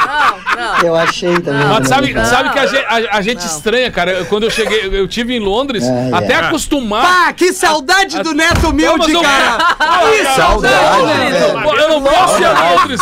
[0.56, 0.80] Não, não.
[0.82, 1.66] Eu achei também.
[1.68, 2.26] Mas sabe, cara?
[2.28, 3.46] sabe que a gente, a- a gente Não.
[3.46, 4.26] estranha, cara.
[4.26, 6.38] Quando eu cheguei, eu tive em Londres, É, até é.
[6.38, 7.04] acostumar.
[7.28, 9.58] Pá, que saudade do Neto Não, Humilde, eu- cara!
[9.78, 11.32] Que Saudade, saudade!
[11.32, 11.76] velho.
[11.82, 13.02] Eu não posso ir a Londres.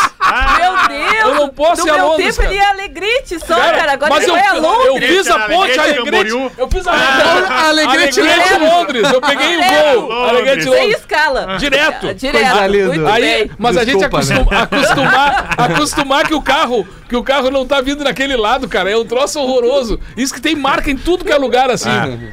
[0.58, 1.14] Meu Deus!
[1.24, 2.68] Eu não posso no ir a meu Londres, tempo ele cara.
[2.68, 3.92] ia Alegrete só, cara.
[3.94, 5.10] Agora mas ele eu, vai a eu Londres.
[5.10, 6.52] fiz a ponte Alegrete.
[6.58, 8.72] Eu fiz a Ah, Alegrete Alegrete Londres.
[8.74, 9.14] Londres.
[9.14, 10.02] Eu peguei o voo.
[10.10, 10.30] Londres.
[10.30, 10.98] Alegrete Sem Londres.
[10.98, 11.58] escala.
[11.58, 12.08] Direto.
[12.08, 12.44] É, Direto.
[12.52, 12.88] Coisa linda.
[12.88, 17.64] Muito Aí, mas a gente acostum- acostumar, acostumar que o carro, que o carro não
[17.64, 20.00] tá vindo naquele lado, cara, é um troço horroroso.
[20.18, 21.88] Isso que tem marca em tudo que é lugar assim.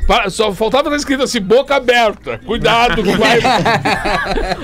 [0.07, 2.41] Pa- Só faltava estar escrito assim, boca aberta.
[2.47, 3.39] Cuidado que vai.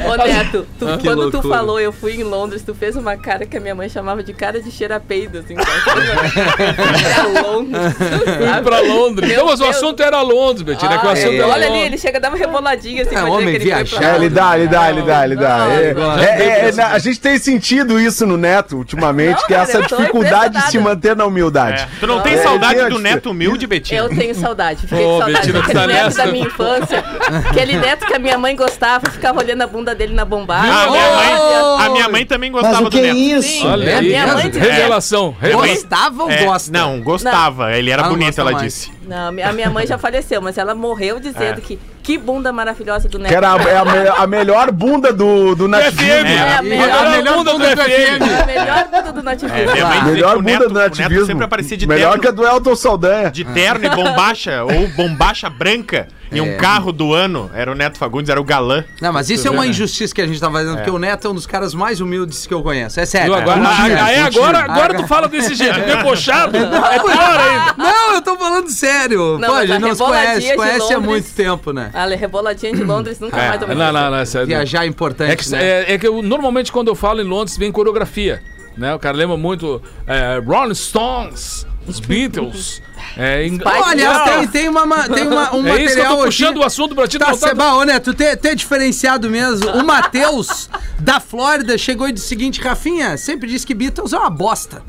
[0.08, 3.44] Ô, Neto, tu- Que quando tu falou eu fui em Londres, tu fez uma cara
[3.44, 5.54] que a minha mãe chamava de cara de cheirapeido, assim.
[5.54, 5.66] Pra
[7.42, 7.82] Londres.
[7.94, 9.28] Fui pra Londres.
[9.28, 9.76] Meu Não, mas o Deus.
[9.76, 10.98] assunto era Londres, Betina.
[10.98, 11.42] que o Ah, é.
[11.42, 14.00] Olha ali, ele chega a dar uma reboladinha assim É, pra homem que ele viajado.
[14.00, 14.58] dá, ele dá,
[14.90, 15.66] ele dá, ele dá.
[15.70, 19.68] É, é, é, a gente tem sentido isso no Neto ultimamente, Não, que é cara,
[19.68, 20.94] essa eu dificuldade de se impressionada.
[20.94, 21.82] manter na humildade.
[21.82, 21.88] É.
[22.00, 23.98] Tu não tem É, saudade a do neto humilde, Betinho?
[24.04, 24.80] Eu tenho saudade.
[24.86, 26.24] Fiquei com saudade daquele tá neto nessa?
[26.24, 27.04] da minha infância.
[27.50, 30.70] Aquele neto que a minha mãe gostava, ficava olhando a bunda dele na bombagem.
[30.70, 33.16] Ah, a minha, mãe, a minha mãe também Mas gostava o do que é neto.
[33.18, 33.48] isso?
[33.48, 34.50] Sim, Olha a minha mãe.
[34.50, 35.36] Revelação.
[35.52, 36.72] Gostava ou É, gosta?
[36.78, 37.72] não, gostava.
[37.76, 38.64] Ele era Ah, não bonito, ela mais.
[38.64, 38.90] disse.
[39.06, 41.60] Não, a minha- a minha mãe já faleceu, mas ela morreu dizendo É.
[41.60, 43.30] que que bunda maravilhosa do neto.
[43.30, 45.68] Que era a, é a, me- a melhor bunda do, do.
[45.68, 46.00] FM.
[46.00, 48.22] É, a melhor, a melhor bunda do FM.
[48.22, 49.26] a melhor bunda do.
[49.50, 51.26] É, minha mãe dizia Melhor que o bunda neto, do o neto nativismo.
[51.26, 53.30] sempre aparecia de Melhor terno, que a do Elton Saldanha.
[53.30, 56.42] de terno e bombacha, ou bombacha branca, e É.
[56.42, 57.50] um carro do ano.
[57.54, 58.84] Era o Neto Fagundes, era o galã.
[59.00, 59.68] Não, mas isso é uma né?
[59.68, 62.46] injustiça que a gente tá fazendo, porque o Neto é um dos caras mais humildes
[62.46, 62.98] que eu conheço.
[63.00, 63.34] É sério.
[63.34, 63.60] Agora,
[64.04, 66.56] aí agora, agora tu fala desse jeito, debochado.
[66.56, 67.74] É pior ainda.
[67.76, 69.38] Não, eu tô falando sério.
[69.38, 71.90] Não, Pô, a gente não se conhece, conhece há muito tempo, né?
[71.94, 73.76] A reboladinha de Londres nunca mais tomei.
[73.76, 74.18] Não, não, não.
[74.18, 74.46] é sério.
[74.46, 75.64] Viajar é importante, É que, né?
[75.64, 78.42] é, é que eu, normalmente quando eu falo em Londres vem coreografia.
[78.76, 78.94] Né?
[78.94, 82.82] O cara lembra muito é, Rolling Stones, os Beatles.
[83.16, 83.46] É.
[83.48, 86.24] Spice Olha, tem, tem, uma, ma- tem uma, um é isso que eu material tô
[86.24, 86.58] puxando aqui.
[86.58, 87.18] o assunto pra ti.
[87.18, 89.70] Tá, tá- Seba, ô Neto, tem, tem diferenciado mesmo.
[89.70, 94.18] O Matheus, da Flórida, chegou e disse o seguinte: Rafinha, sempre disse que Beatles é
[94.18, 94.82] uma bosta.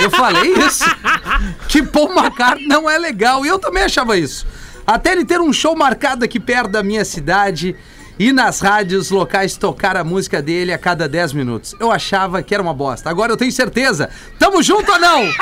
[0.00, 0.84] Eu falei isso.
[1.68, 3.44] Que Paul McCartney não é legal.
[3.44, 4.46] E eu também achava isso.
[4.86, 7.74] Até ele ter um show marcado aqui perto da minha cidade
[8.18, 11.74] e nas rádios locais tocar a música dele a cada 10 minutos.
[11.80, 13.10] Eu achava que era uma bosta.
[13.10, 14.08] Agora eu tenho certeza.
[14.38, 15.22] Tamo junto ou não?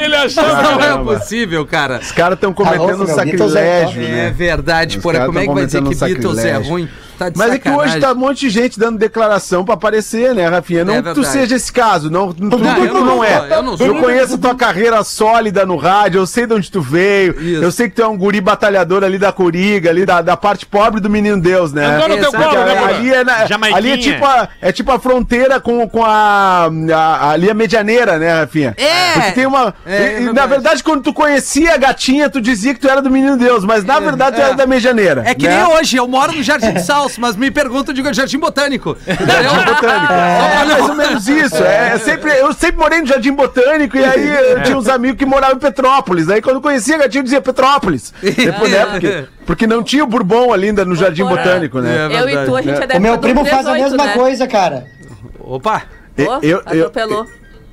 [0.00, 2.00] Ele achava não é possível, cara.
[2.00, 4.02] Os caras estão cometendo Alô, um é sacrilégio.
[4.02, 4.30] É né?
[4.30, 5.26] verdade, Os porra.
[5.26, 6.70] Como é que vai dizer que Beatles é sacrilégio.
[6.70, 6.88] ruim?
[7.18, 7.92] Tá de Mas é que sacanagem.
[7.94, 10.84] hoje tá um monte de gente dando declaração pra aparecer, né, Rafinha?
[10.84, 13.46] Não É que tu seja esse caso, não, tu, Não, eu tu não não é.
[13.50, 13.86] eu não sou.
[13.86, 17.62] Eu conheço tua carreira sólida no rádio, eu sei de onde tu veio, Isso.
[17.62, 20.66] eu sei que tu é um guri batalhador ali da Coriga, ali da, da parte
[20.66, 21.86] pobre do Menino Deus, né?
[21.86, 24.98] Andou no teu colo, né, ali, é, na- ali é tipo a, é tipo a
[24.98, 28.74] fronteira com, com a, a- ali a medianeira, né, Rafinha?
[28.76, 29.12] É.
[29.14, 29.74] Porque tem uma.
[29.86, 30.48] É, e- é e, na verdade.
[30.56, 33.84] verdade, quando tu conhecia a gatinha, tu dizia que tu era do Menino Deus, mas
[33.84, 34.44] na verdade tu é.
[34.46, 35.22] era da medianeira.
[35.26, 35.64] É que né?
[35.64, 38.96] nem hoje, eu moro no Jardim de Salso, mas me perguntam, eu digo Jardim Botânico.
[39.06, 40.12] Jardim Botânico.
[40.12, 41.56] É, mais ou menos isso.
[41.66, 45.18] É, é sempre, eu sempre morei no Jardim Botânico e aí eu tinha uns amigos
[45.18, 46.28] que moravam em Petrópolis.
[46.28, 48.12] Aí quando eu conhecia gatinho, eu dizia Petrópolis.
[48.22, 51.24] Depois, né, porque, porque não tinha o Bourbon ali ainda no Jardim.
[51.24, 52.08] Botânico, né?
[52.12, 54.06] É Eu e tu, a gente é da O meu primo faz a 18, mesma
[54.06, 54.12] né?
[54.14, 54.86] coisa, cara.
[55.40, 55.82] Opa!
[56.16, 57.26] Eu- eu- eu- atropelou.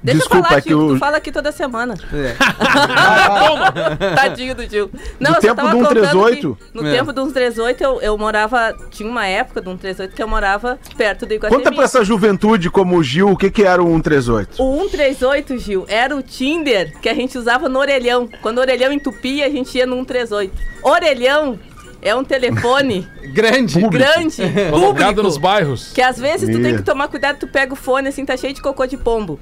[0.03, 1.95] Deixa Desculpa, eu falar, é que Gil, o- tu fala aqui toda semana.
[2.13, 2.35] É.
[4.15, 4.89] Tadinho do Gil.
[5.19, 6.57] Não, eu só tempo tava do contando 138?
[6.73, 6.91] que No É.
[6.97, 8.75] tempo do 138, eu, eu morava...
[8.91, 11.63] Tinha uma época do 138 que eu morava perto do Iguatemi.
[11.63, 14.61] Conta pra essa juventude como o Gil o que, que era o 138.
[14.61, 18.27] O 138, Gil, era o Tinder que a gente usava no orelhão.
[18.41, 20.53] Quando o orelhão entupia, a gente ia no 138.
[20.83, 21.57] Orelhão
[22.01, 23.79] é um telefone Grande.
[23.87, 24.35] grande,
[24.69, 25.91] Colocado público, nos bairros.
[25.93, 28.53] que às vezes tu tem que tomar cuidado, tu pega o fone assim, tá cheio
[28.53, 29.39] de cocô de pombo.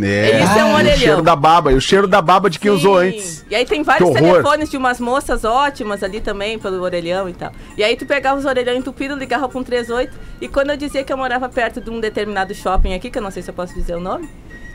[0.00, 0.96] É, Isso é um e o orelhão.
[0.96, 3.08] cheiro da baba, e o cheiro da baba de quem usou Sim.
[3.08, 3.44] antes.
[3.50, 7.50] E aí tem vários telefones de umas moças ótimas ali também, pelo orelhão e tal.
[7.76, 11.02] E aí tu pegava os orelhão entupidos, ligava pra um 38, e quando eu dizia
[11.02, 13.54] que eu morava perto de um determinado shopping aqui, que eu não sei se eu
[13.54, 14.28] posso dizer o nome.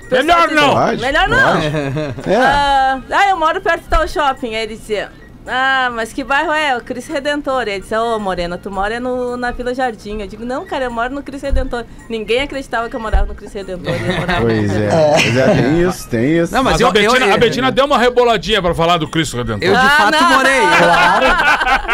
[0.05, 0.73] o pessoal Melhor não.
[0.73, 1.57] Pode, Melhor não.
[1.57, 2.35] É.
[2.35, 4.55] Ah, ah, eu moro perto de tal shopping.
[4.55, 5.09] Aí ele dizia,
[5.47, 6.75] ah, mas que bairro é?
[6.77, 7.63] O Cristo Redentor.
[7.67, 10.21] Ele disse, ô Morena, tu mora no, na Vila Jardim.
[10.21, 11.83] Eu digo, não, cara, eu moro no Cristo Redentor.
[12.09, 13.93] Ninguém acreditava que eu morava no Cristo Redentor.
[13.93, 16.53] e Pois é, é, tem isso, tem isso.
[16.53, 19.07] Não, mas, Mas eu, a, Betina, eu, a Betina deu uma reboladinha pra falar do
[19.07, 19.63] Cristo Redentor.
[19.67, 20.29] eu de Ah, fato não.
[20.37, 20.59] morei.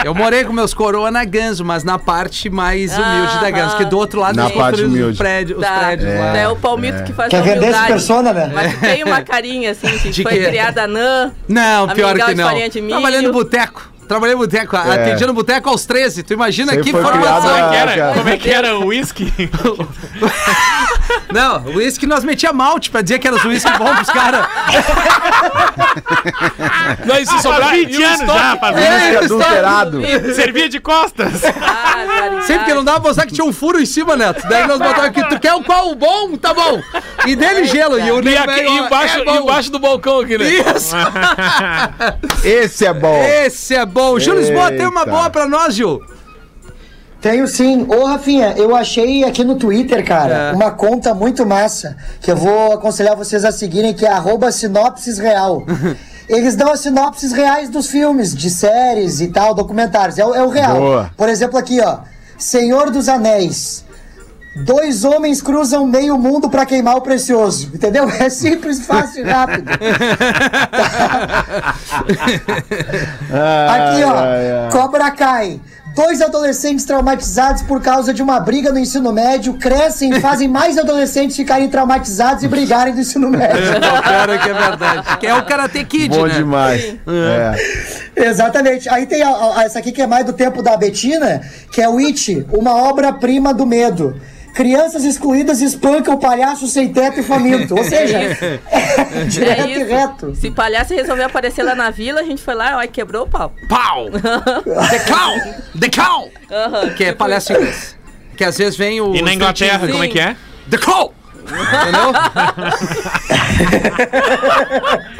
[0.05, 3.85] Eu morei com meus coroa na Ganso, mas na parte mais humilde da Ganso, que
[3.85, 5.11] do outro lado Na parte humilde.
[5.11, 5.79] os prédios, os Tá.
[5.79, 6.37] prédios lá.
[6.37, 7.87] É, o palmito que faz Quer a vender essa humildade.
[7.87, 8.51] persona, né?
[8.53, 10.45] Mas tem uma carinha assim, que De foi quê?
[10.45, 11.31] criada anã.
[11.47, 12.45] Não, pior que de não.
[12.45, 12.95] farinha de milho.
[12.95, 13.01] No
[13.43, 13.89] boteco.
[14.07, 16.23] Trabalhei no boteco, atendia no boteco aos 13.
[16.23, 17.13] Tu imagina aí que formação.
[17.13, 18.13] criado Como é que era?
[18.13, 19.31] Como é que era o whisky?
[21.33, 24.45] Não, o uísque nós metia malte pra dizer que era os uísque bom pros caras.
[27.05, 30.01] Não, e se sobrar, Faz e 20 o anos estoque- já, faz Whisky adulterado.
[30.35, 31.41] Servia de costas.
[31.45, 34.47] Ah, Sempre que não dava pra mostrar que tinha um furo em cima, Neto.
[34.47, 35.91] Daí nós botávamos aqui, tu quer o qual?
[35.91, 36.35] O bom?
[36.37, 36.81] Tá bom.
[37.25, 37.99] E dele gelo.
[37.99, 40.45] E o E, aqui, velho, e embaixo, é embaixo do balcão aqui, né?
[40.49, 40.95] Isso.
[42.43, 43.23] Esse é bom.
[43.23, 44.17] Esse é bom.
[44.19, 46.01] Gil Lisboa tem uma boa pra nós, Gil.
[47.21, 47.85] Tenho sim.
[47.89, 50.51] Ô, Rafinha, eu achei aqui no Twitter, cara, É.
[50.53, 55.17] uma conta muito massa, que eu vou aconselhar vocês a seguirem, que é arroba sinopses
[55.17, 55.63] real.
[56.29, 60.17] Eles dão as sinopses reais dos filmes, de séries e tal, documentários.
[60.19, 60.77] É, o- é o real.
[60.77, 61.11] Boa.
[61.17, 61.97] Por exemplo, aqui, ó.
[62.37, 63.83] Senhor dos Anéis.
[64.65, 67.69] Dois homens cruzam meio mundo pra queimar o precioso.
[67.73, 68.07] Entendeu?
[68.19, 69.69] É simples, fácil e rápido.
[73.69, 74.13] Aqui, ó.
[74.15, 74.71] Ai, ai, ai.
[74.71, 75.59] Cobra Kai.
[75.95, 80.77] Dois adolescentes traumatizados por causa de uma briga no ensino médio crescem e fazem mais
[80.77, 83.59] adolescentes ficarem traumatizados e brigarem no ensino médio.
[83.99, 85.17] O cara que é verdade.
[85.17, 86.35] Que é o Karate Kid, Bom né?
[86.35, 86.95] demais.
[88.15, 88.25] É.
[88.27, 88.87] Exatamente.
[88.89, 91.89] Aí tem a- a- essa aqui que é mais do tempo da Betina, que é
[91.89, 94.19] o It, uma obra-prima do medo.
[94.53, 97.75] Crianças excluídas espancam o palhaço sem teto e faminto.
[97.75, 98.59] Ou seja, é
[99.27, 100.35] direto É e reto.
[100.35, 103.29] Se palhaço resolveu aparecer lá na vila, a gente foi lá, ó, e quebrou o
[103.29, 103.53] pau.
[103.67, 104.09] Pau!
[104.09, 105.39] The Clown!
[105.79, 106.29] The Clown!
[106.95, 107.97] Que é palhaço inglês.
[108.35, 109.15] Que às vezes vem o.
[109.15, 110.35] E na Inglaterra, como é que é?
[110.69, 111.11] The Clown!
[111.49, 112.13] Entendeu?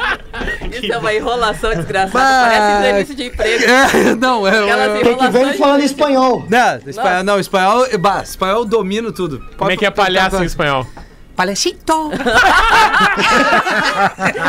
[0.76, 2.10] Isso é uma enrolação desgraçada.
[2.12, 2.48] Bah.
[2.48, 3.64] Parece entrevista de emprego.
[3.64, 4.58] É, não, é.
[4.58, 6.46] Aquelas é Tem que ver ele falando espanhol.
[6.48, 9.42] não, espanhol, não, espanhol, bah, espanhol domino tudo.
[9.56, 10.86] Como é que é palhaço em espanhol?
[11.40, 12.10] Palhacito!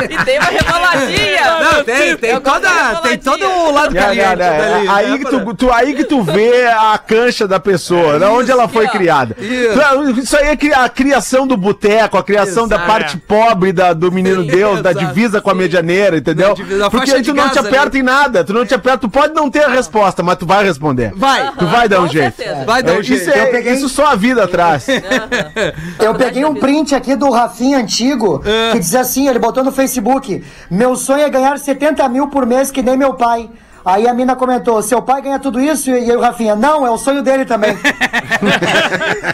[0.09, 1.59] E tem uma reboladinha.
[1.59, 4.87] Não, tem, tem, Eu toda, da tem todo o lado É, caliente é, é, dali,
[4.89, 8.51] aí, né, que tu, tu- aí que tu vê a cancha da pessoa, da onde
[8.51, 8.89] ela foi ó.
[8.89, 9.35] criada.
[9.39, 10.19] Isso.
[10.21, 14.41] Isso aí é a criação do boteco, a criação da parte pobre da, do menino
[14.41, 16.53] Sim, Deus, da divisa com a medianeira, entendeu?
[16.53, 17.99] Divisa- Porque aí tu não te aperta ali.
[17.99, 20.63] em nada, tu não te aperta, tu pode não ter a resposta, mas tu vai
[20.65, 21.11] responder.
[21.15, 22.35] Vai, Tu vai dar um jeito.
[22.35, 22.65] certeza.
[22.65, 23.29] vai dar um É, jeito.
[23.29, 24.87] é- peguei- isso só a vida traz.
[25.99, 30.43] Eu peguei um print aqui do Rafinha antigo que diz assim: ele botou no Facebook:
[30.69, 33.49] Meu sonho é ganhar 70 mil por mês, que nem meu pai.
[33.83, 35.89] Aí a mina comentou: Seu pai ganha tudo isso?
[35.89, 37.75] E aí o Rafinha: Não, é o sonho dele também.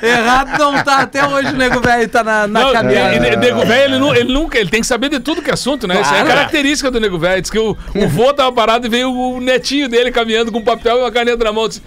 [0.02, 3.14] Errado não tá, até hoje o nego velho tá na, na Não, cadeira.
[3.14, 5.54] e- e- nego velho, ele, ele nunca, ele tem que saber de tudo que é
[5.54, 6.00] assunto, né?
[6.00, 6.28] Isso é a Claro.
[6.39, 7.41] característica do nego velho.
[7.41, 10.64] Diz que o, o vô tava parado e veio o netinho dele caminhando com um
[10.64, 11.68] papel e uma caneta na mão.
[11.68, 11.82] Disse,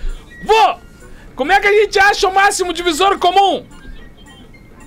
[0.44, 0.74] vô,
[1.34, 3.64] como é que a gente acha o máximo divisor comum?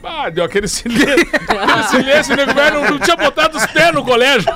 [0.04, 1.28] Ah, deu aquele silêncio.
[1.48, 4.54] aquele silêncio, o nego velho não, não tinha botado os pés no colégio.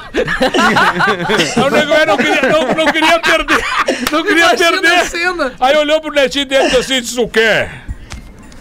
[1.55, 3.65] Aí o nego velho não queria, não, não queria perder.
[4.11, 5.53] Não queria Imagina perder.
[5.59, 7.67] Aí olhou pro netinho dele e disse assim: disse, o quê?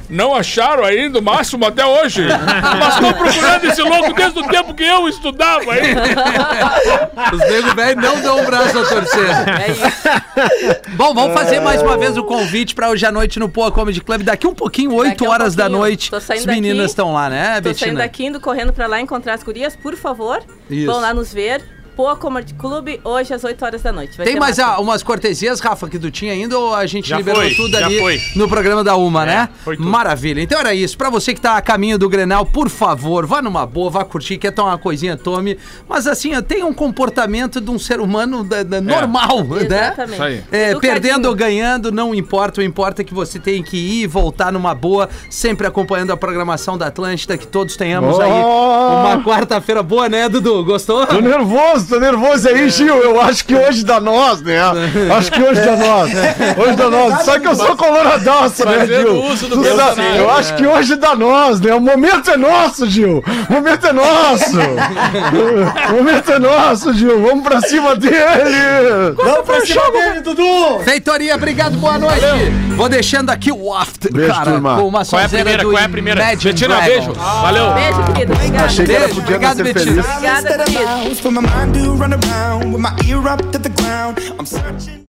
[0.08, 2.22] Não acharam ainda o máximo até hoje?
[2.78, 5.94] Mas estão procurando esse louco desde o tempo que eu estudava aí.
[7.32, 9.30] Os nego velho não dão o braço a torcer.
[9.60, 10.90] É isso.
[10.96, 14.00] Bom, vamos fazer mais uma vez o convite pra hoje à noite no Poa Comedy
[14.00, 14.22] Club.
[14.22, 15.80] Daqui um pouquinho, 8 Daqui a horas da pouquinho.
[15.80, 16.88] noite, Tô saindo as meninas daqui.
[16.90, 17.98] estão lá, né, Tô saindo Betina?
[17.98, 20.40] daqui, indo correndo pra lá encontrar as gurias, por favor.
[20.70, 20.86] Isso.
[20.86, 21.62] Vão lá nos ver.
[21.96, 24.18] Poa Comedy Club, hoje às 8 horas da noite.
[24.18, 27.16] Vai Tem mais ah, umas cortesias, Rafa, que tu tinha ainda ou a gente Já
[27.16, 28.20] liberou foi, tudo ali foi.
[28.36, 29.48] no programa da Uma, né?
[29.64, 29.88] foi tudo.
[29.88, 30.42] Maravilha.
[30.42, 30.94] Então era isso.
[30.98, 34.36] Pra você que tá a caminho do Grenal, por favor, vá numa boa, vá curtir,
[34.36, 35.56] quer tomar uma coisinha, tome.
[35.88, 39.62] Mas assim, tenha um comportamento de um ser humano da- da- normal, né?
[39.64, 40.22] Exatamente.
[40.22, 40.44] Aí.
[40.52, 42.60] É, perdendo ou ganhando, não importa.
[42.60, 46.16] O importa é que você tem que ir e voltar numa boa, sempre acompanhando a
[46.16, 50.62] programação da Atlântida, que todos tenhamos aí uma quarta-feira boa, né, Dudu?
[50.62, 51.06] Gostou?
[51.06, 52.96] Tô nervoso, tô nervoso aí, Gil.
[52.96, 54.58] Eu acho que hoje dá nós, né?
[55.16, 56.10] Acho que hoje dá nós.
[56.58, 57.22] Hoje dá nós.
[57.24, 59.24] Só que eu sou coloradaço, né, Gil?
[60.16, 61.74] eu acho que hoje dá nós, né?
[61.74, 63.22] O momento é nosso, Gil.
[63.48, 64.58] O momento é nosso.
[65.90, 67.22] O momento é nosso, Gil.
[67.22, 68.16] Vamos pra cima dele.
[69.16, 70.80] Vamos pra cima dele, Dudu!
[70.84, 72.20] Feitoria, obrigado, boa noite.
[72.76, 74.76] Vou deixando aqui o after, Beijo, cara, turma.
[74.76, 75.62] com uma Qual é a primeira?
[75.62, 76.24] do Qual é a primeira?
[76.36, 77.12] Betina, beijo.
[77.12, 77.72] Valeu.
[77.72, 78.32] Beijo, querido.
[78.32, 78.64] Obrigada.
[78.66, 80.02] Achei que era Beijo, obrigado, Betina.
[80.02, 81.10] Obrigada, querido.
[81.76, 84.18] To run around with my ear up to the ground.
[84.38, 85.04] I'm searching.